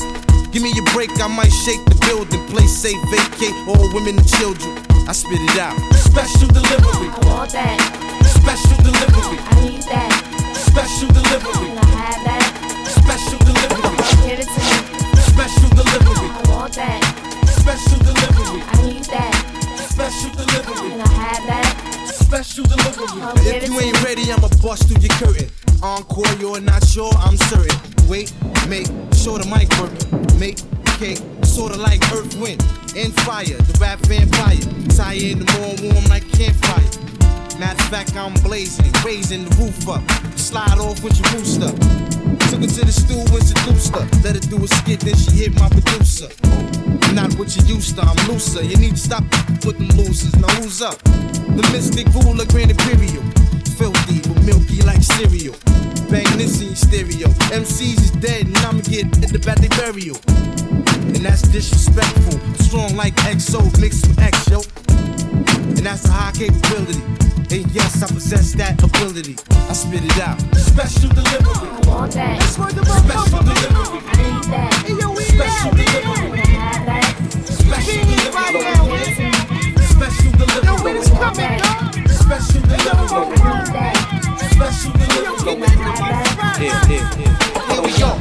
[0.54, 2.38] Give me a break, I might shake the building.
[2.46, 4.78] Play safe, vacate all women and children.
[5.10, 5.74] I spit it out.
[5.98, 7.10] Special delivery.
[7.10, 7.82] I want that.
[8.30, 9.42] Special delivery.
[9.42, 10.14] I need that.
[10.54, 11.74] Special delivery.
[11.74, 12.46] Can I have that?
[12.86, 13.90] Special delivery.
[14.22, 14.78] Give it to me.
[15.18, 16.30] Special delivery.
[16.30, 17.23] I want that.
[17.64, 18.60] Special delivery.
[18.60, 19.88] I need that.
[19.88, 20.90] Special delivery.
[20.90, 22.12] Can I have that?
[22.12, 23.06] Special delivery.
[23.08, 25.48] Oh, If you ain't ready, I'ma bust through your curtain.
[25.82, 27.74] Encore, you're not sure, I'm certain.
[28.06, 28.34] Wait,
[28.68, 28.86] make
[29.16, 30.38] sure the mic working.
[30.38, 30.60] Make
[31.00, 32.60] cake, sorta like earth, wind,
[32.96, 33.56] and fire.
[33.56, 34.60] The rap vampire.
[34.92, 36.84] Tire in the morning, warm like campfire.
[37.58, 40.02] Matter of fact, I'm blazing, raising the roof up.
[40.36, 41.70] Slide off with your rooster.
[42.50, 44.04] Took her to the stool, introduced her.
[44.26, 46.28] Let her do a skit, then she hit my producer.
[47.14, 48.62] Not what you used to, I'm looser.
[48.62, 49.22] You need to stop
[49.64, 50.34] with them losers.
[50.36, 50.98] Now who's up?
[51.54, 53.22] The mystic ruler, Grand Imperial.
[53.78, 55.54] Filthy, but milky like cereal.
[56.10, 57.28] Bang this in stereo.
[57.54, 60.18] MCs is dead, and I'ma get at the back they burial.
[61.14, 62.38] And that's disrespectful.
[62.58, 64.60] Strong like XO mixed with X, yo.
[65.84, 66.96] And that's a high capability.
[67.52, 69.36] And yes, I possess that ability.
[69.68, 70.40] I spit it out.
[70.56, 71.44] Special delivery.
[71.44, 72.40] I want that.
[72.40, 74.00] Special delivery.
[74.00, 74.72] I need that.
[74.80, 76.40] Special delivery.
[76.40, 77.04] Can I have that?
[77.44, 78.64] Special delivery.
[79.84, 81.04] Special delivery.
[81.04, 83.36] Special delivery.
[84.56, 85.68] Special delivery.
[86.64, 87.36] Yeah, yeah, yeah.
[87.68, 88.16] Here we go.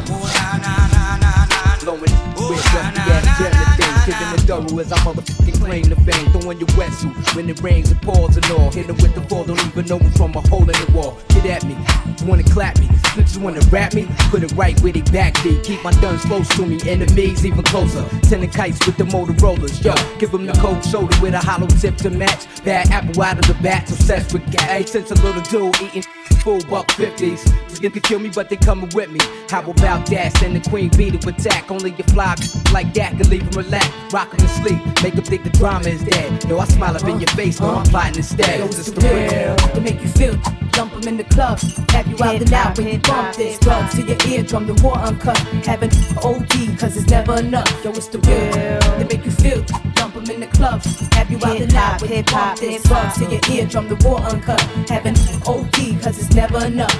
[1.84, 3.63] Blowing with rusty ass jamming things,
[4.06, 6.32] kicking the double as I motherfucking claim the fame.
[6.32, 8.72] Throwing your wetsuit when it rains and pours and all.
[8.72, 11.18] Hitting with the fall, don't even know me from a hole in the wall.
[11.30, 11.76] Get at me,
[12.26, 14.08] wanna clap me, bitches wanna rap me.
[14.30, 15.60] Put it right where they back be.
[15.64, 18.04] Keep my guns close to me, enemies even closer.
[18.24, 19.94] Sending kites with the Motorola's, yo.
[20.20, 22.46] Give them the cold shoulder with a hollow tip to match.
[22.64, 24.92] Bad apple out of the bat, obsessed with gas.
[24.92, 26.04] Since a little dude eating
[26.44, 27.44] full buck fifties.
[27.82, 29.20] You can kill me, but they coming with me.
[29.50, 30.38] How about that?
[30.38, 31.72] Send the queen bee to attack.
[31.72, 32.36] Only your fly
[32.72, 33.93] like that can leave him relax.
[34.12, 34.80] Rock him to sleep.
[35.04, 36.44] Make him think the drama is dead.
[36.46, 38.60] Yo, I smile up in your face, no, I'm plotting instead.
[38.60, 39.56] Yo, This it's the real.
[39.74, 40.36] To make you feel,
[40.72, 41.60] dump 'em in the club.
[41.92, 43.58] Have you out and out when you bump this.
[43.60, 45.38] Drugs to your eardrum, the war uncut.
[45.66, 45.92] Having
[46.24, 47.70] OD, cause it's never enough.
[47.84, 48.80] Yo, it's the real.
[49.00, 49.62] To make you feel,
[49.96, 50.84] dump 'em in the club.
[51.14, 52.84] Have you out and out when you bump this.
[52.84, 54.62] Drugs to your eardrum, the war uncut.
[54.90, 55.16] Having
[55.48, 56.96] OD, cause it's never enough.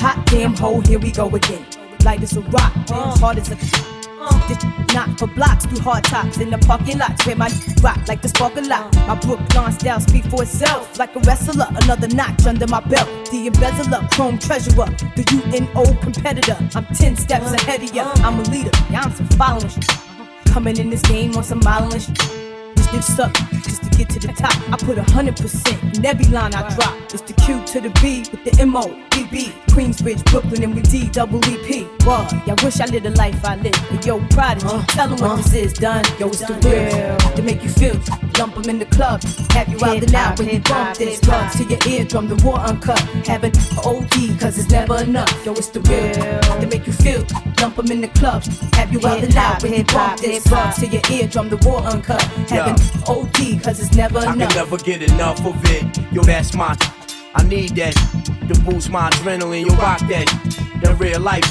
[0.00, 1.64] Hot damn hole, here we go again.
[2.04, 3.16] Light as a rock, uh.
[3.18, 3.56] hard as a.
[4.48, 4.58] This
[4.94, 7.50] not for blocks through hard tops in the parking lots where my
[7.82, 8.94] rock like the spark a lot.
[9.06, 11.66] My Brooklyn style speak for itself like a wrestler.
[11.82, 13.08] Another notch under my belt.
[13.30, 14.86] The embezzler, chrome treasurer,
[15.16, 16.56] the UNO competitor.
[16.74, 18.10] I'm 10 steps ahead of ya.
[18.16, 19.70] I'm a leader, yeah, I'm some following.
[20.46, 22.45] Coming in this game on some modeling
[22.86, 22.92] shit.
[22.92, 23.32] This bitch suck
[23.62, 24.54] just to get to the top.
[24.72, 26.94] I put a hundred percent in every line I drop.
[27.12, 29.52] It's the Q to the B with the M O B B.
[29.68, 31.84] Queensbridge, Brooklyn, and we D double E P.
[32.04, 33.74] Whoa, yeah, wish I lived the life I live.
[33.90, 36.04] But yo, prodigy, tell 'em what this is done.
[36.18, 37.98] Yo, it's the real to make you feel.
[38.38, 41.20] Lump 'em in the club, have you out and out when you bump this.
[41.20, 42.98] Drugs to your eardrum, the war uncut.
[43.26, 43.52] Having
[43.84, 45.32] OD, cause it's never enough.
[45.44, 47.24] Yo, it's the real to make you feel.
[47.60, 48.42] Lump 'em in the club,
[48.74, 50.44] have you out and out when you bump this.
[50.44, 52.22] Drugs to your eardrum, the war uncut.
[52.48, 52.75] Having
[53.08, 54.54] OD, cause it's never I can enough.
[54.54, 55.98] never get enough of it.
[56.12, 56.76] Yo, that's my.
[57.34, 57.94] I need that
[58.48, 59.66] to boost my adrenaline.
[59.66, 60.28] Yo, rock that.
[60.82, 61.44] In real life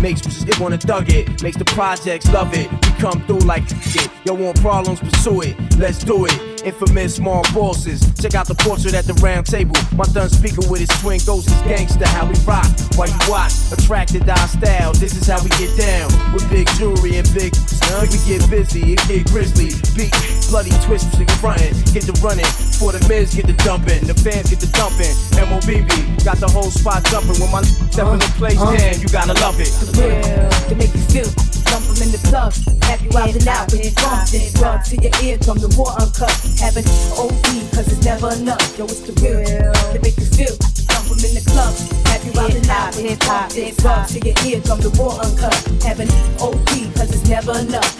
[0.00, 1.42] makes just wanna thug it.
[1.42, 2.70] Makes the projects love it.
[2.70, 4.10] We come through like it.
[4.24, 5.00] Yo, want problems?
[5.00, 5.56] Pursue it.
[5.78, 6.64] Let's do it.
[6.64, 8.00] Infamous small bosses.
[8.20, 9.76] Check out the portrait at the round table.
[9.96, 12.06] My thun speaker with his twin ghost is gangster.
[12.08, 13.52] How we rock while you watch.
[13.72, 14.92] Attracted to our style.
[14.92, 16.12] This is how we get down.
[16.32, 17.56] With big jewelry and big.
[17.88, 18.92] Uh, we get busy.
[18.92, 19.72] It get grizzly.
[19.96, 20.12] Beat
[20.52, 21.72] bloody twist in frontin'.
[21.96, 22.48] Get the running.
[22.76, 24.04] For the mids get the dumping.
[24.04, 25.16] The fans get the dumping.
[25.40, 27.40] MOBB got the whole spot jumping.
[27.40, 29.72] When my step in the place, damn, you gotta love it.
[29.98, 31.30] Real to make you feel.
[31.70, 32.52] Dump 'em in the club,
[32.84, 34.52] have you out and out when you bump this.
[34.54, 36.34] Drug to your eardrum, the war uncut.
[36.58, 36.86] Having
[37.16, 38.62] OD, cause it's never enough.
[38.78, 40.56] Yo, it's the real to make you feel.
[40.90, 41.74] Dump 'em in the club,
[42.10, 43.76] have you out and out when you bump this.
[43.76, 45.56] Drug to your eardrum, the war uncut.
[45.82, 46.10] Having
[46.40, 47.94] OD, cause it's never enough.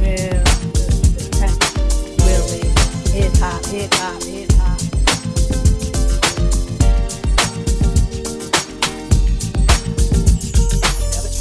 [0.00, 0.42] Real,
[2.22, 2.44] real,
[3.14, 4.57] hip hop, hip hop, hip hop.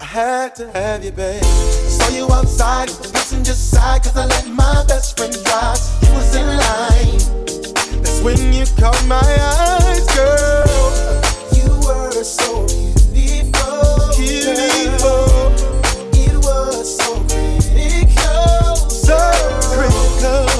[0.00, 1.42] I had to have you, babe.
[1.44, 5.78] Saw you outside, the passenger side, cause I let my best friend drive.
[6.02, 8.02] You was in line.
[8.02, 10.64] That's when you caught my eyes, girl.
[11.52, 12.66] You were so
[13.12, 14.16] beautiful.
[14.16, 15.52] Beautiful.
[16.16, 18.76] It was so critical.
[18.88, 19.18] So
[19.76, 20.59] critical.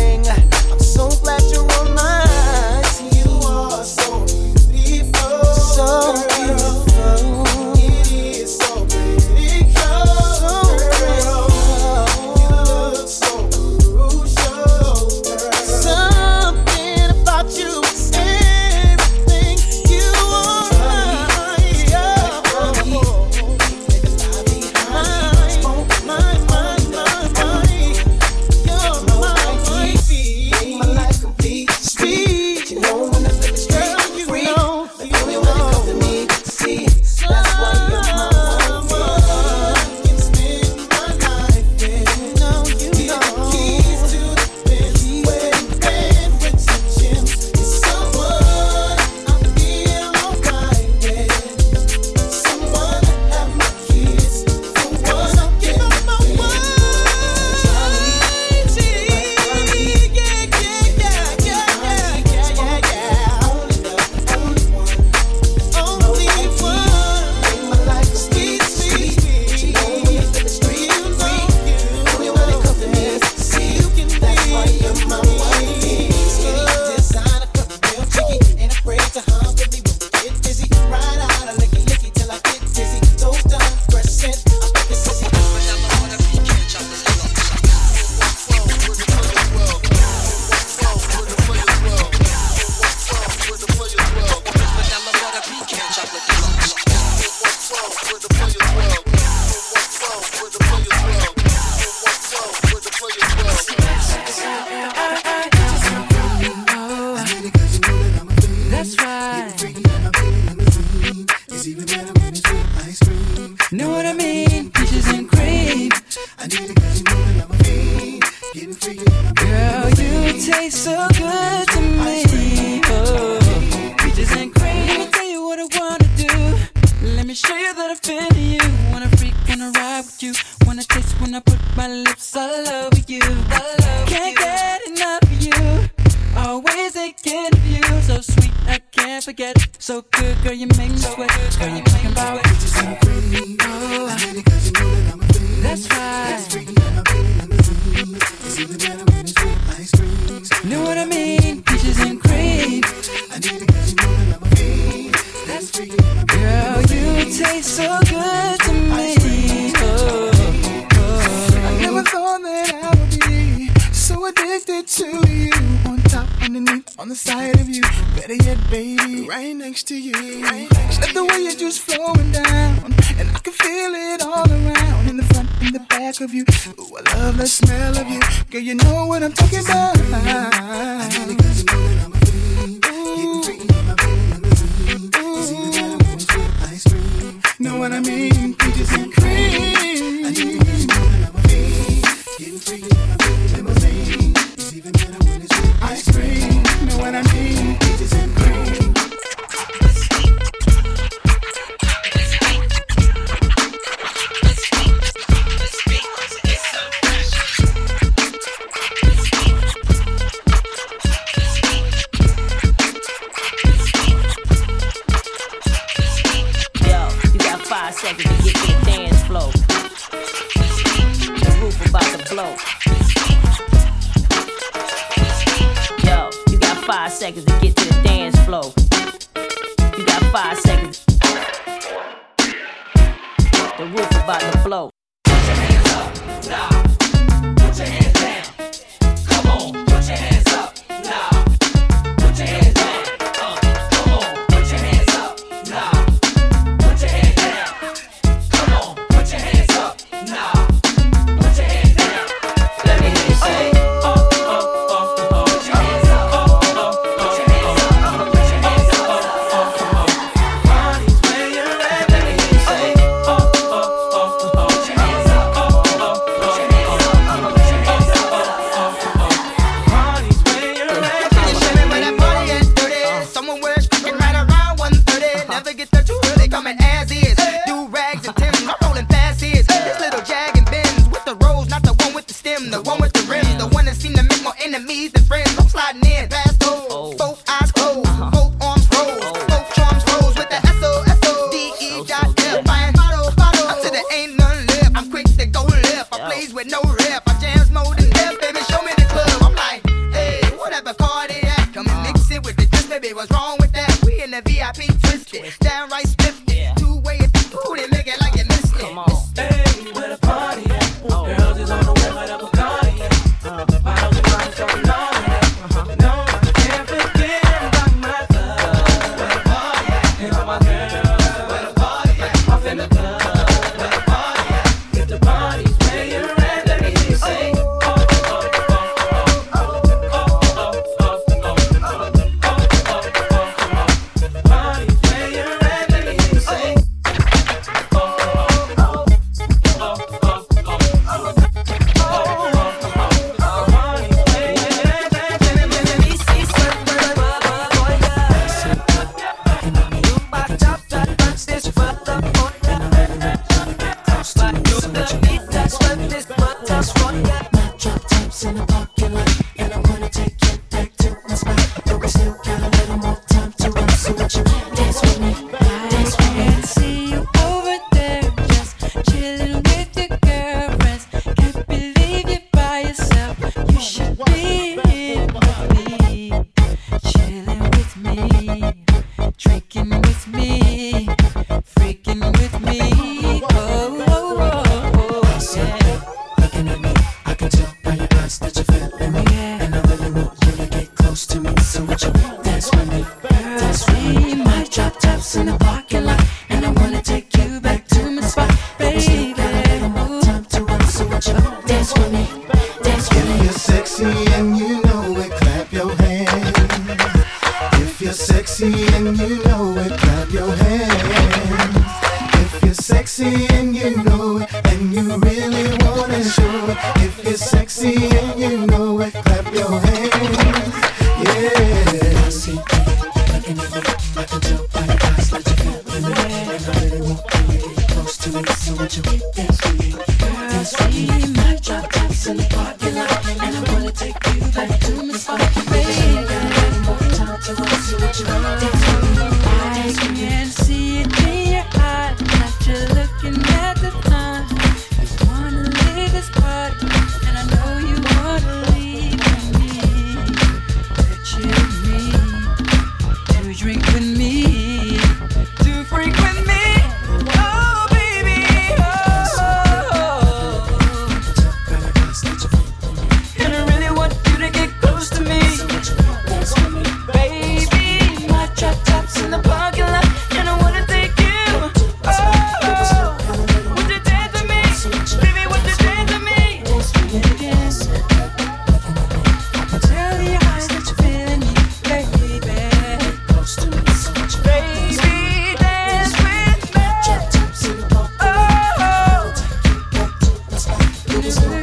[491.33, 491.61] Oh.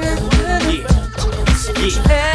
[1.80, 2.27] Everybody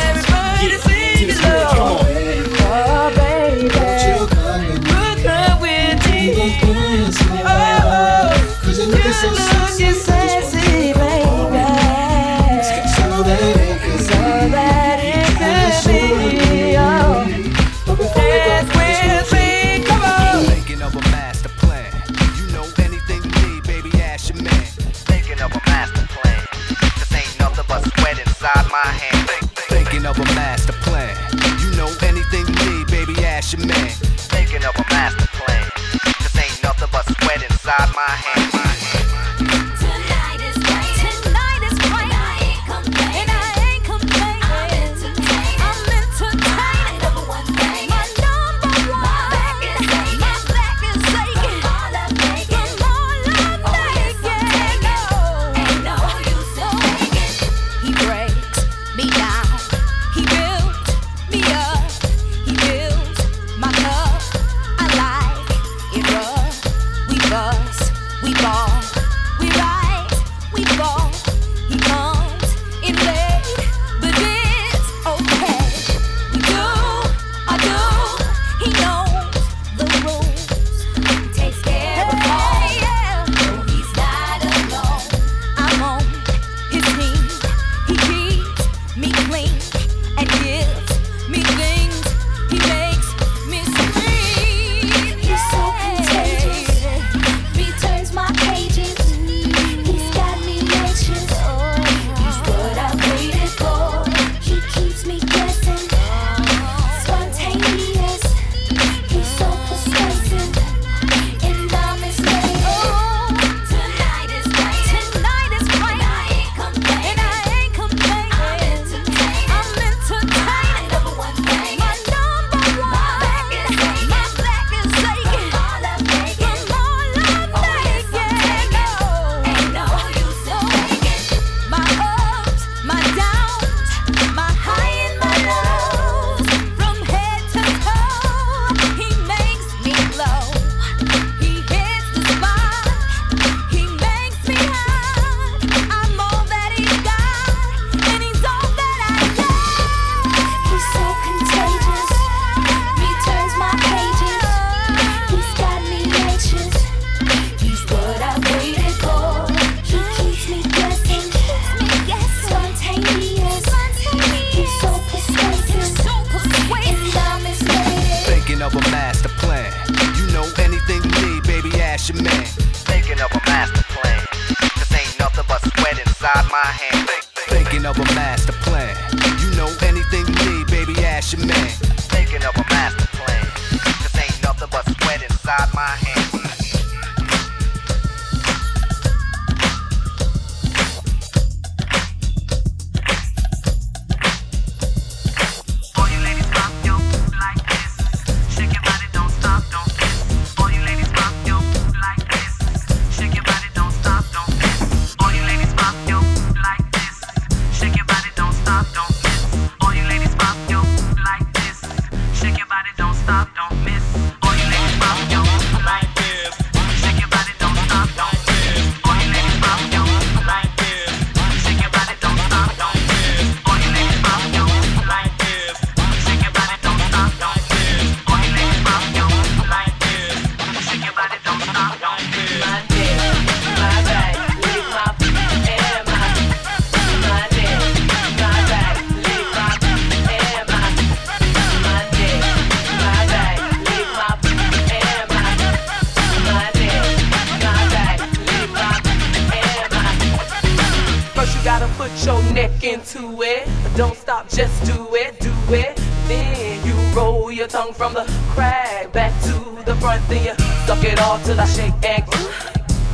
[258.04, 259.54] from the crack back to
[259.86, 260.22] the front.
[260.28, 260.54] Then you
[260.86, 262.24] suck it all till I shake and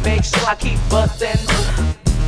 [0.04, 1.46] make sure I keep busting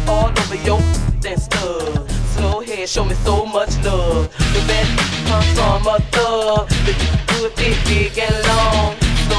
[0.07, 0.79] all over your
[1.25, 2.05] and stuff.
[2.35, 4.29] So ahead, show me so much love.
[4.53, 4.91] The best
[5.27, 6.69] comes from a thug.
[6.85, 6.93] The
[7.29, 8.93] good, thick, big and long.
[9.29, 9.37] So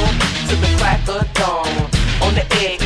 [0.48, 1.70] to the crack of dawn.
[2.26, 2.82] On the egg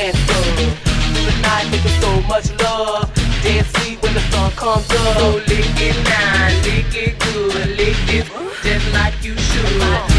[0.00, 0.80] and stuff.
[1.12, 3.12] Through the night, making so much love.
[3.42, 5.16] Dead sleep when the sun comes up.
[5.18, 8.63] So lick it now, lick it good, lick it
[9.24, 10.13] you should.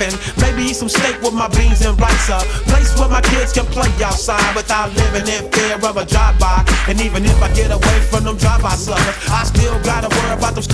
[0.00, 2.28] And maybe eat some steak with my beans and rice.
[2.28, 2.38] A
[2.70, 6.64] place where my kids can play outside without living in fear of a drive-by.
[6.88, 10.54] And even if I get away from them drive-by suckers, I still gotta worry about
[10.54, 10.64] them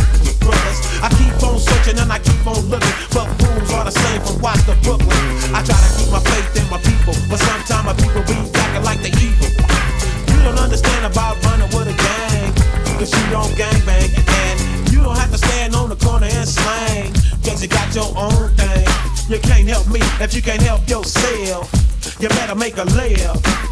[0.44, 0.78] brothers.
[1.00, 4.40] I keep on searching and I keep on looking, but fools are the same from
[4.40, 5.16] Watts to Brooklyn.
[5.56, 8.84] I try to keep my faith in my people, but sometimes my people be acting
[8.84, 9.48] like they evil.
[10.28, 12.52] You don't understand about running with a gang,
[13.00, 14.12] cause you don't gangbang.
[14.12, 14.56] And
[14.92, 18.52] you don't have to stand on the corner and slang, cause you got your own
[18.56, 19.13] thing.
[19.26, 21.72] You can't help me if you can't help yourself.
[22.20, 23.64] You better make a layup.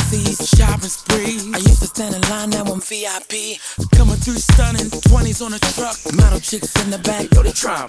[0.00, 1.38] Overseas, shopping spree.
[1.54, 3.58] I used to stand in line, now I'm VIP.
[3.92, 5.96] Coming through stunning, 20s on a truck.
[6.14, 7.86] Model chicks in the back, yo, they trauma.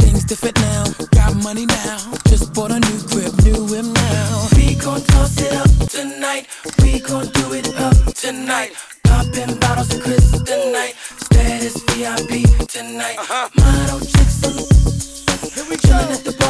[0.00, 1.98] Things different now, got money now.
[2.28, 4.48] Just bought a new crib, new him now.
[4.56, 6.48] We gon' toss it up tonight.
[6.82, 8.72] We gon' do it up tonight.
[9.04, 10.94] Poppin' bottles of Cris tonight.
[10.98, 13.16] Status VIP tonight.
[13.18, 13.48] Uh-huh.
[13.56, 14.54] Model chicks on
[15.78, 16.43] Chillin' at the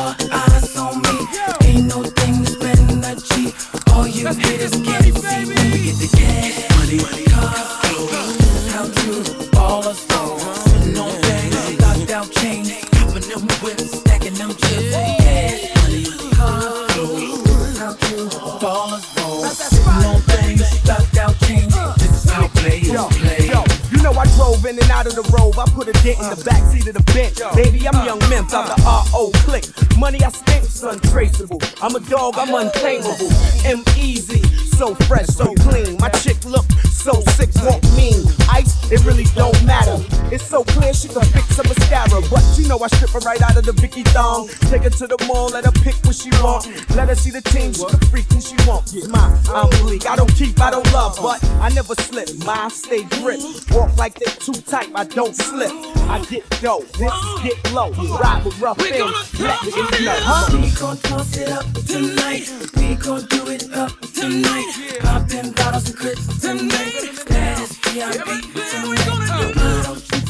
[24.95, 25.59] out of the robe.
[25.59, 27.43] I put a dent in the backseat of the bench.
[27.55, 28.05] Baby, I'm uh.
[28.05, 29.33] young Memphis, I'm the R.O.
[29.43, 29.67] click.
[29.99, 31.61] Money I spent, untraceable.
[31.83, 33.31] I'm a dog, I'm untamable.
[33.67, 34.43] M easy.
[34.79, 35.99] so fresh, so clean.
[35.99, 36.67] My chick look
[37.05, 38.25] so sick, walk mean.
[38.49, 39.97] Ice, it really don't matter.
[40.33, 43.41] It's so clear she can fix a mascara, but you know I strip her right
[43.43, 44.49] out of the Vicky thong.
[44.73, 46.65] Take her to the mall, let her pick what she want.
[46.97, 48.89] Let her see the team, she can freak who she want.
[49.11, 49.21] My,
[49.53, 50.09] I'm bleak.
[50.09, 52.29] I don't keep, I don't love, but I never slip.
[52.47, 53.41] My stay grip.
[53.71, 55.71] Walk like they too tight, I don't slip.
[56.09, 57.91] I get dough, this is get low.
[57.93, 59.71] Ride with rough things, let me
[60.05, 60.59] know, huh?
[60.61, 62.51] We gon' toss it up tonight.
[62.77, 64.99] We gon' do it up tonight.
[65.01, 67.15] Poppin' bottles and crits tonight.
[67.15, 70.25] Status VIP tonight.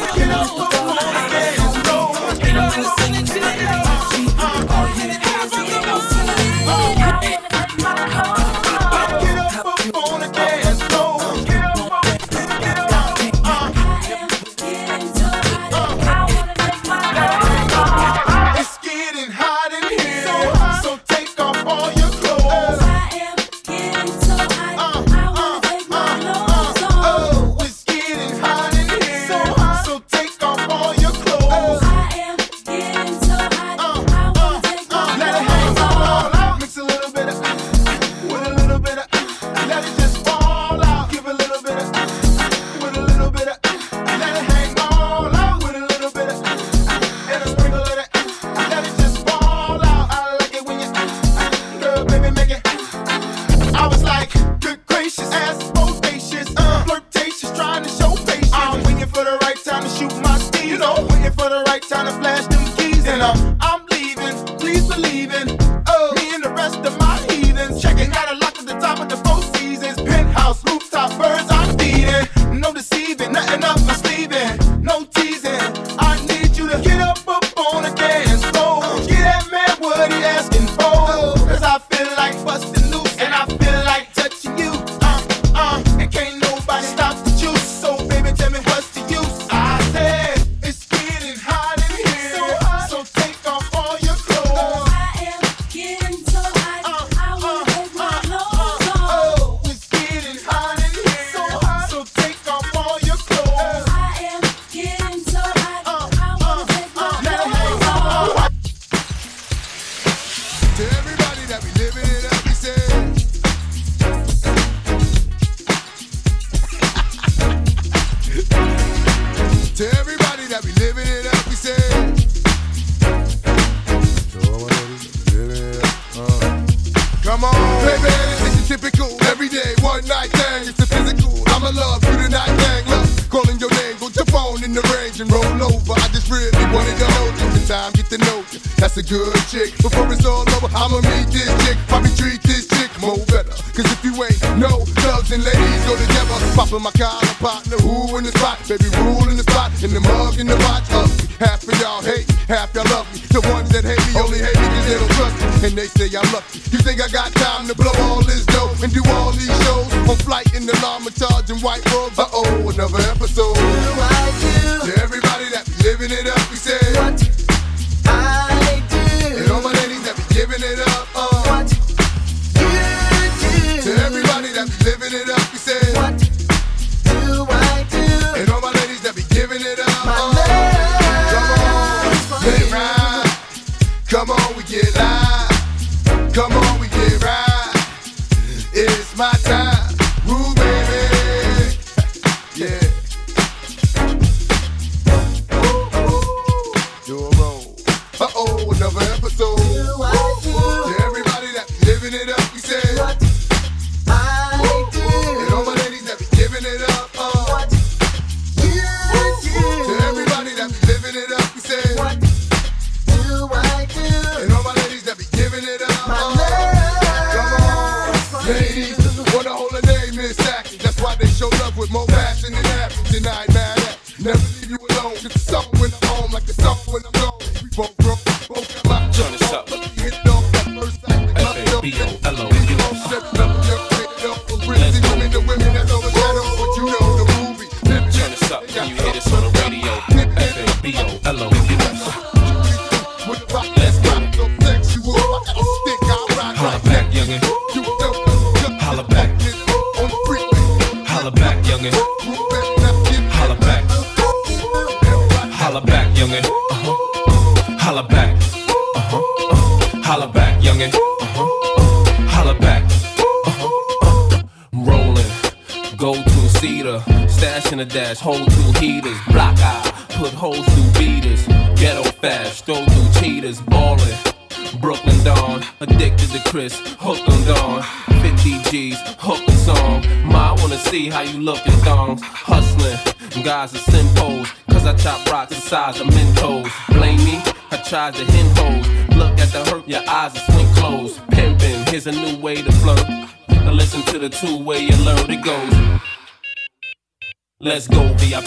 [145.40, 148.60] and ladies go together, popping my collar partner, who in the spot?
[148.68, 150.84] Baby, rule in the spot, in the mug, in the watch.
[150.92, 151.08] Uh,
[151.40, 153.24] half of y'all hate, me, half y'all love me.
[153.32, 155.68] The ones that hate me only hate me cause they don't trust me.
[155.68, 156.60] And they say I'm lucky.
[156.72, 159.88] You think I got time to blow all this dough and do all these shows?
[160.10, 162.20] On flight in the L'armitage and white robes.
[162.20, 163.56] Uh oh, another episode.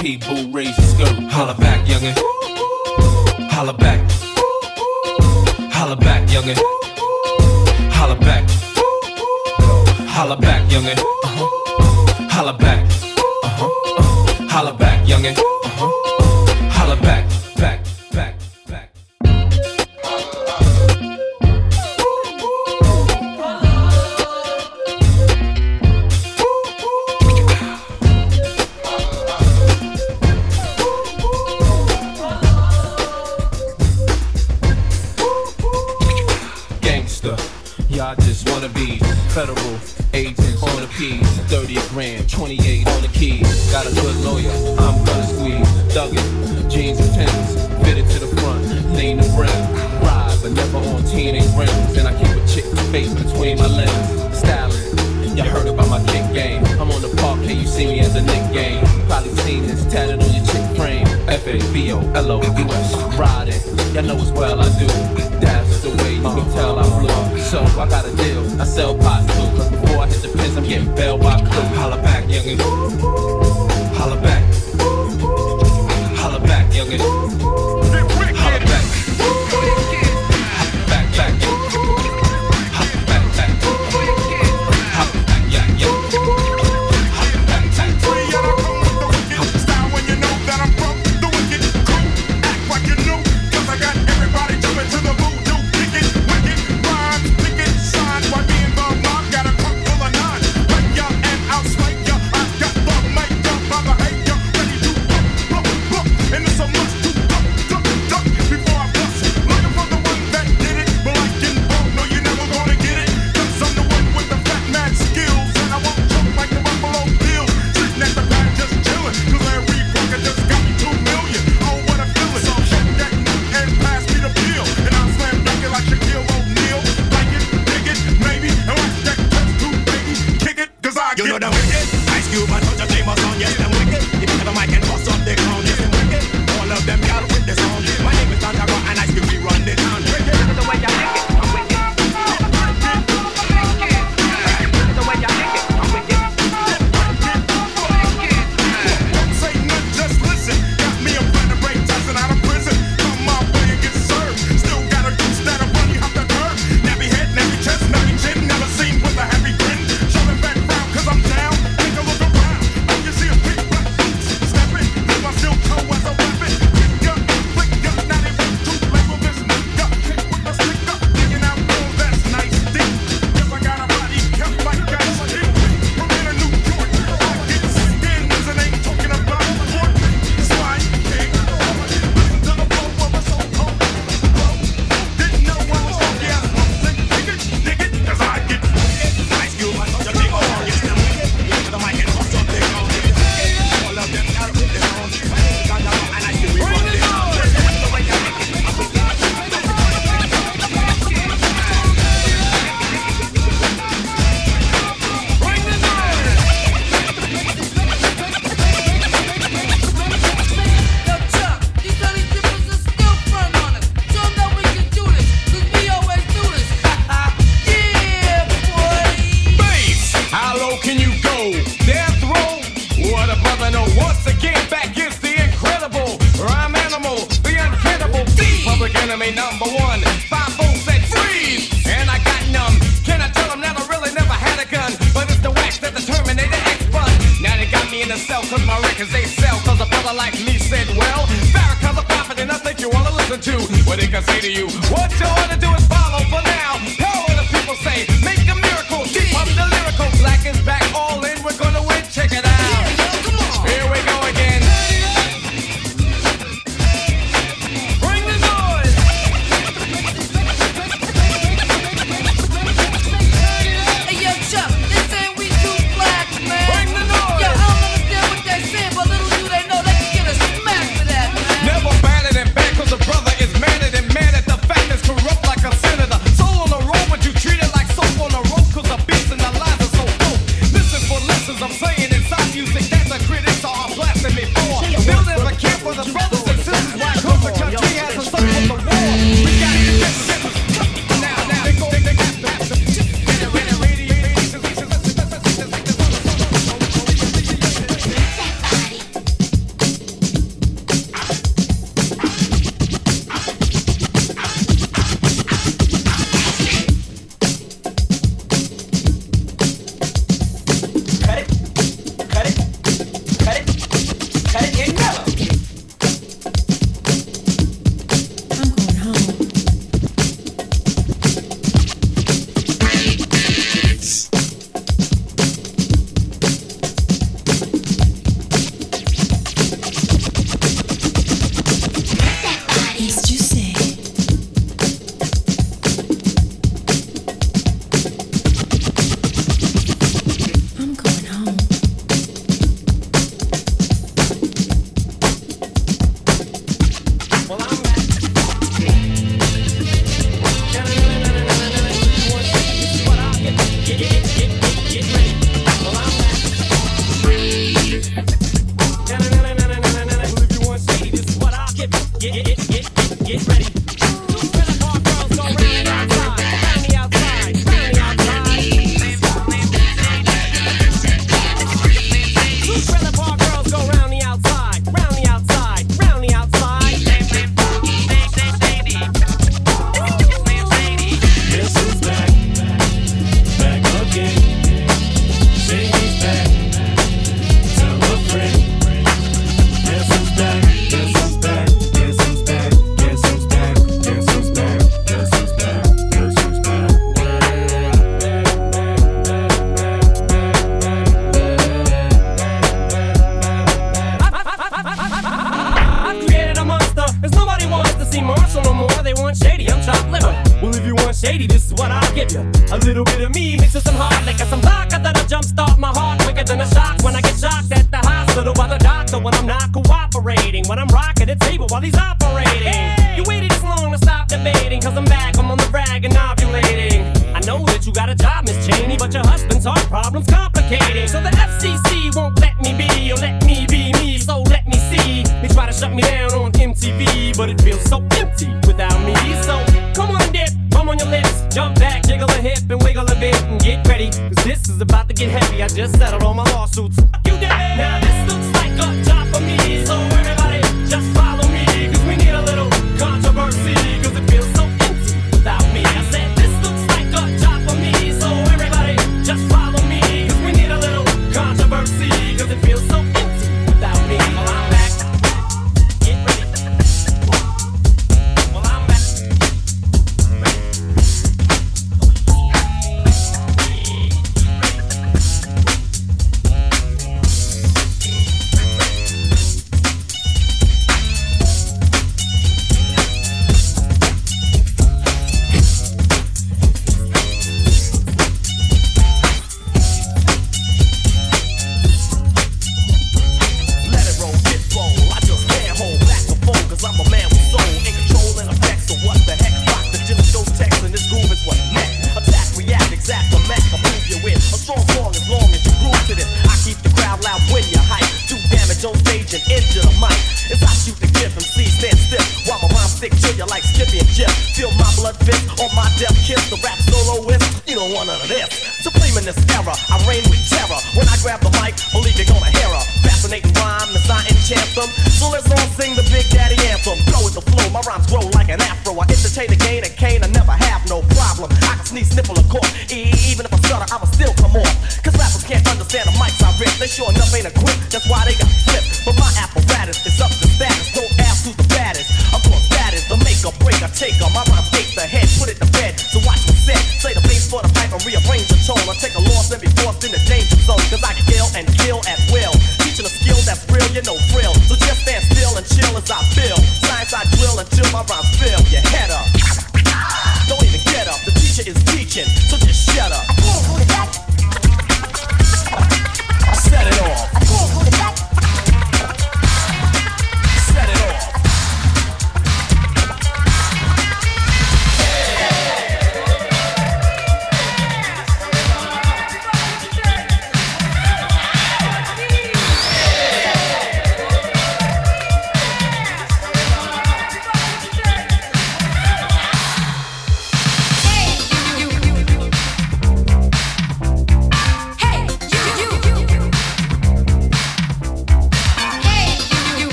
[0.00, 1.18] People raise your skirt.
[1.30, 2.14] Holla back, youngin'.
[3.50, 4.00] Holla back.
[5.72, 6.56] Holla back, youngin'.
[7.92, 8.48] Holla back.
[10.08, 11.17] Holla back, youngin'.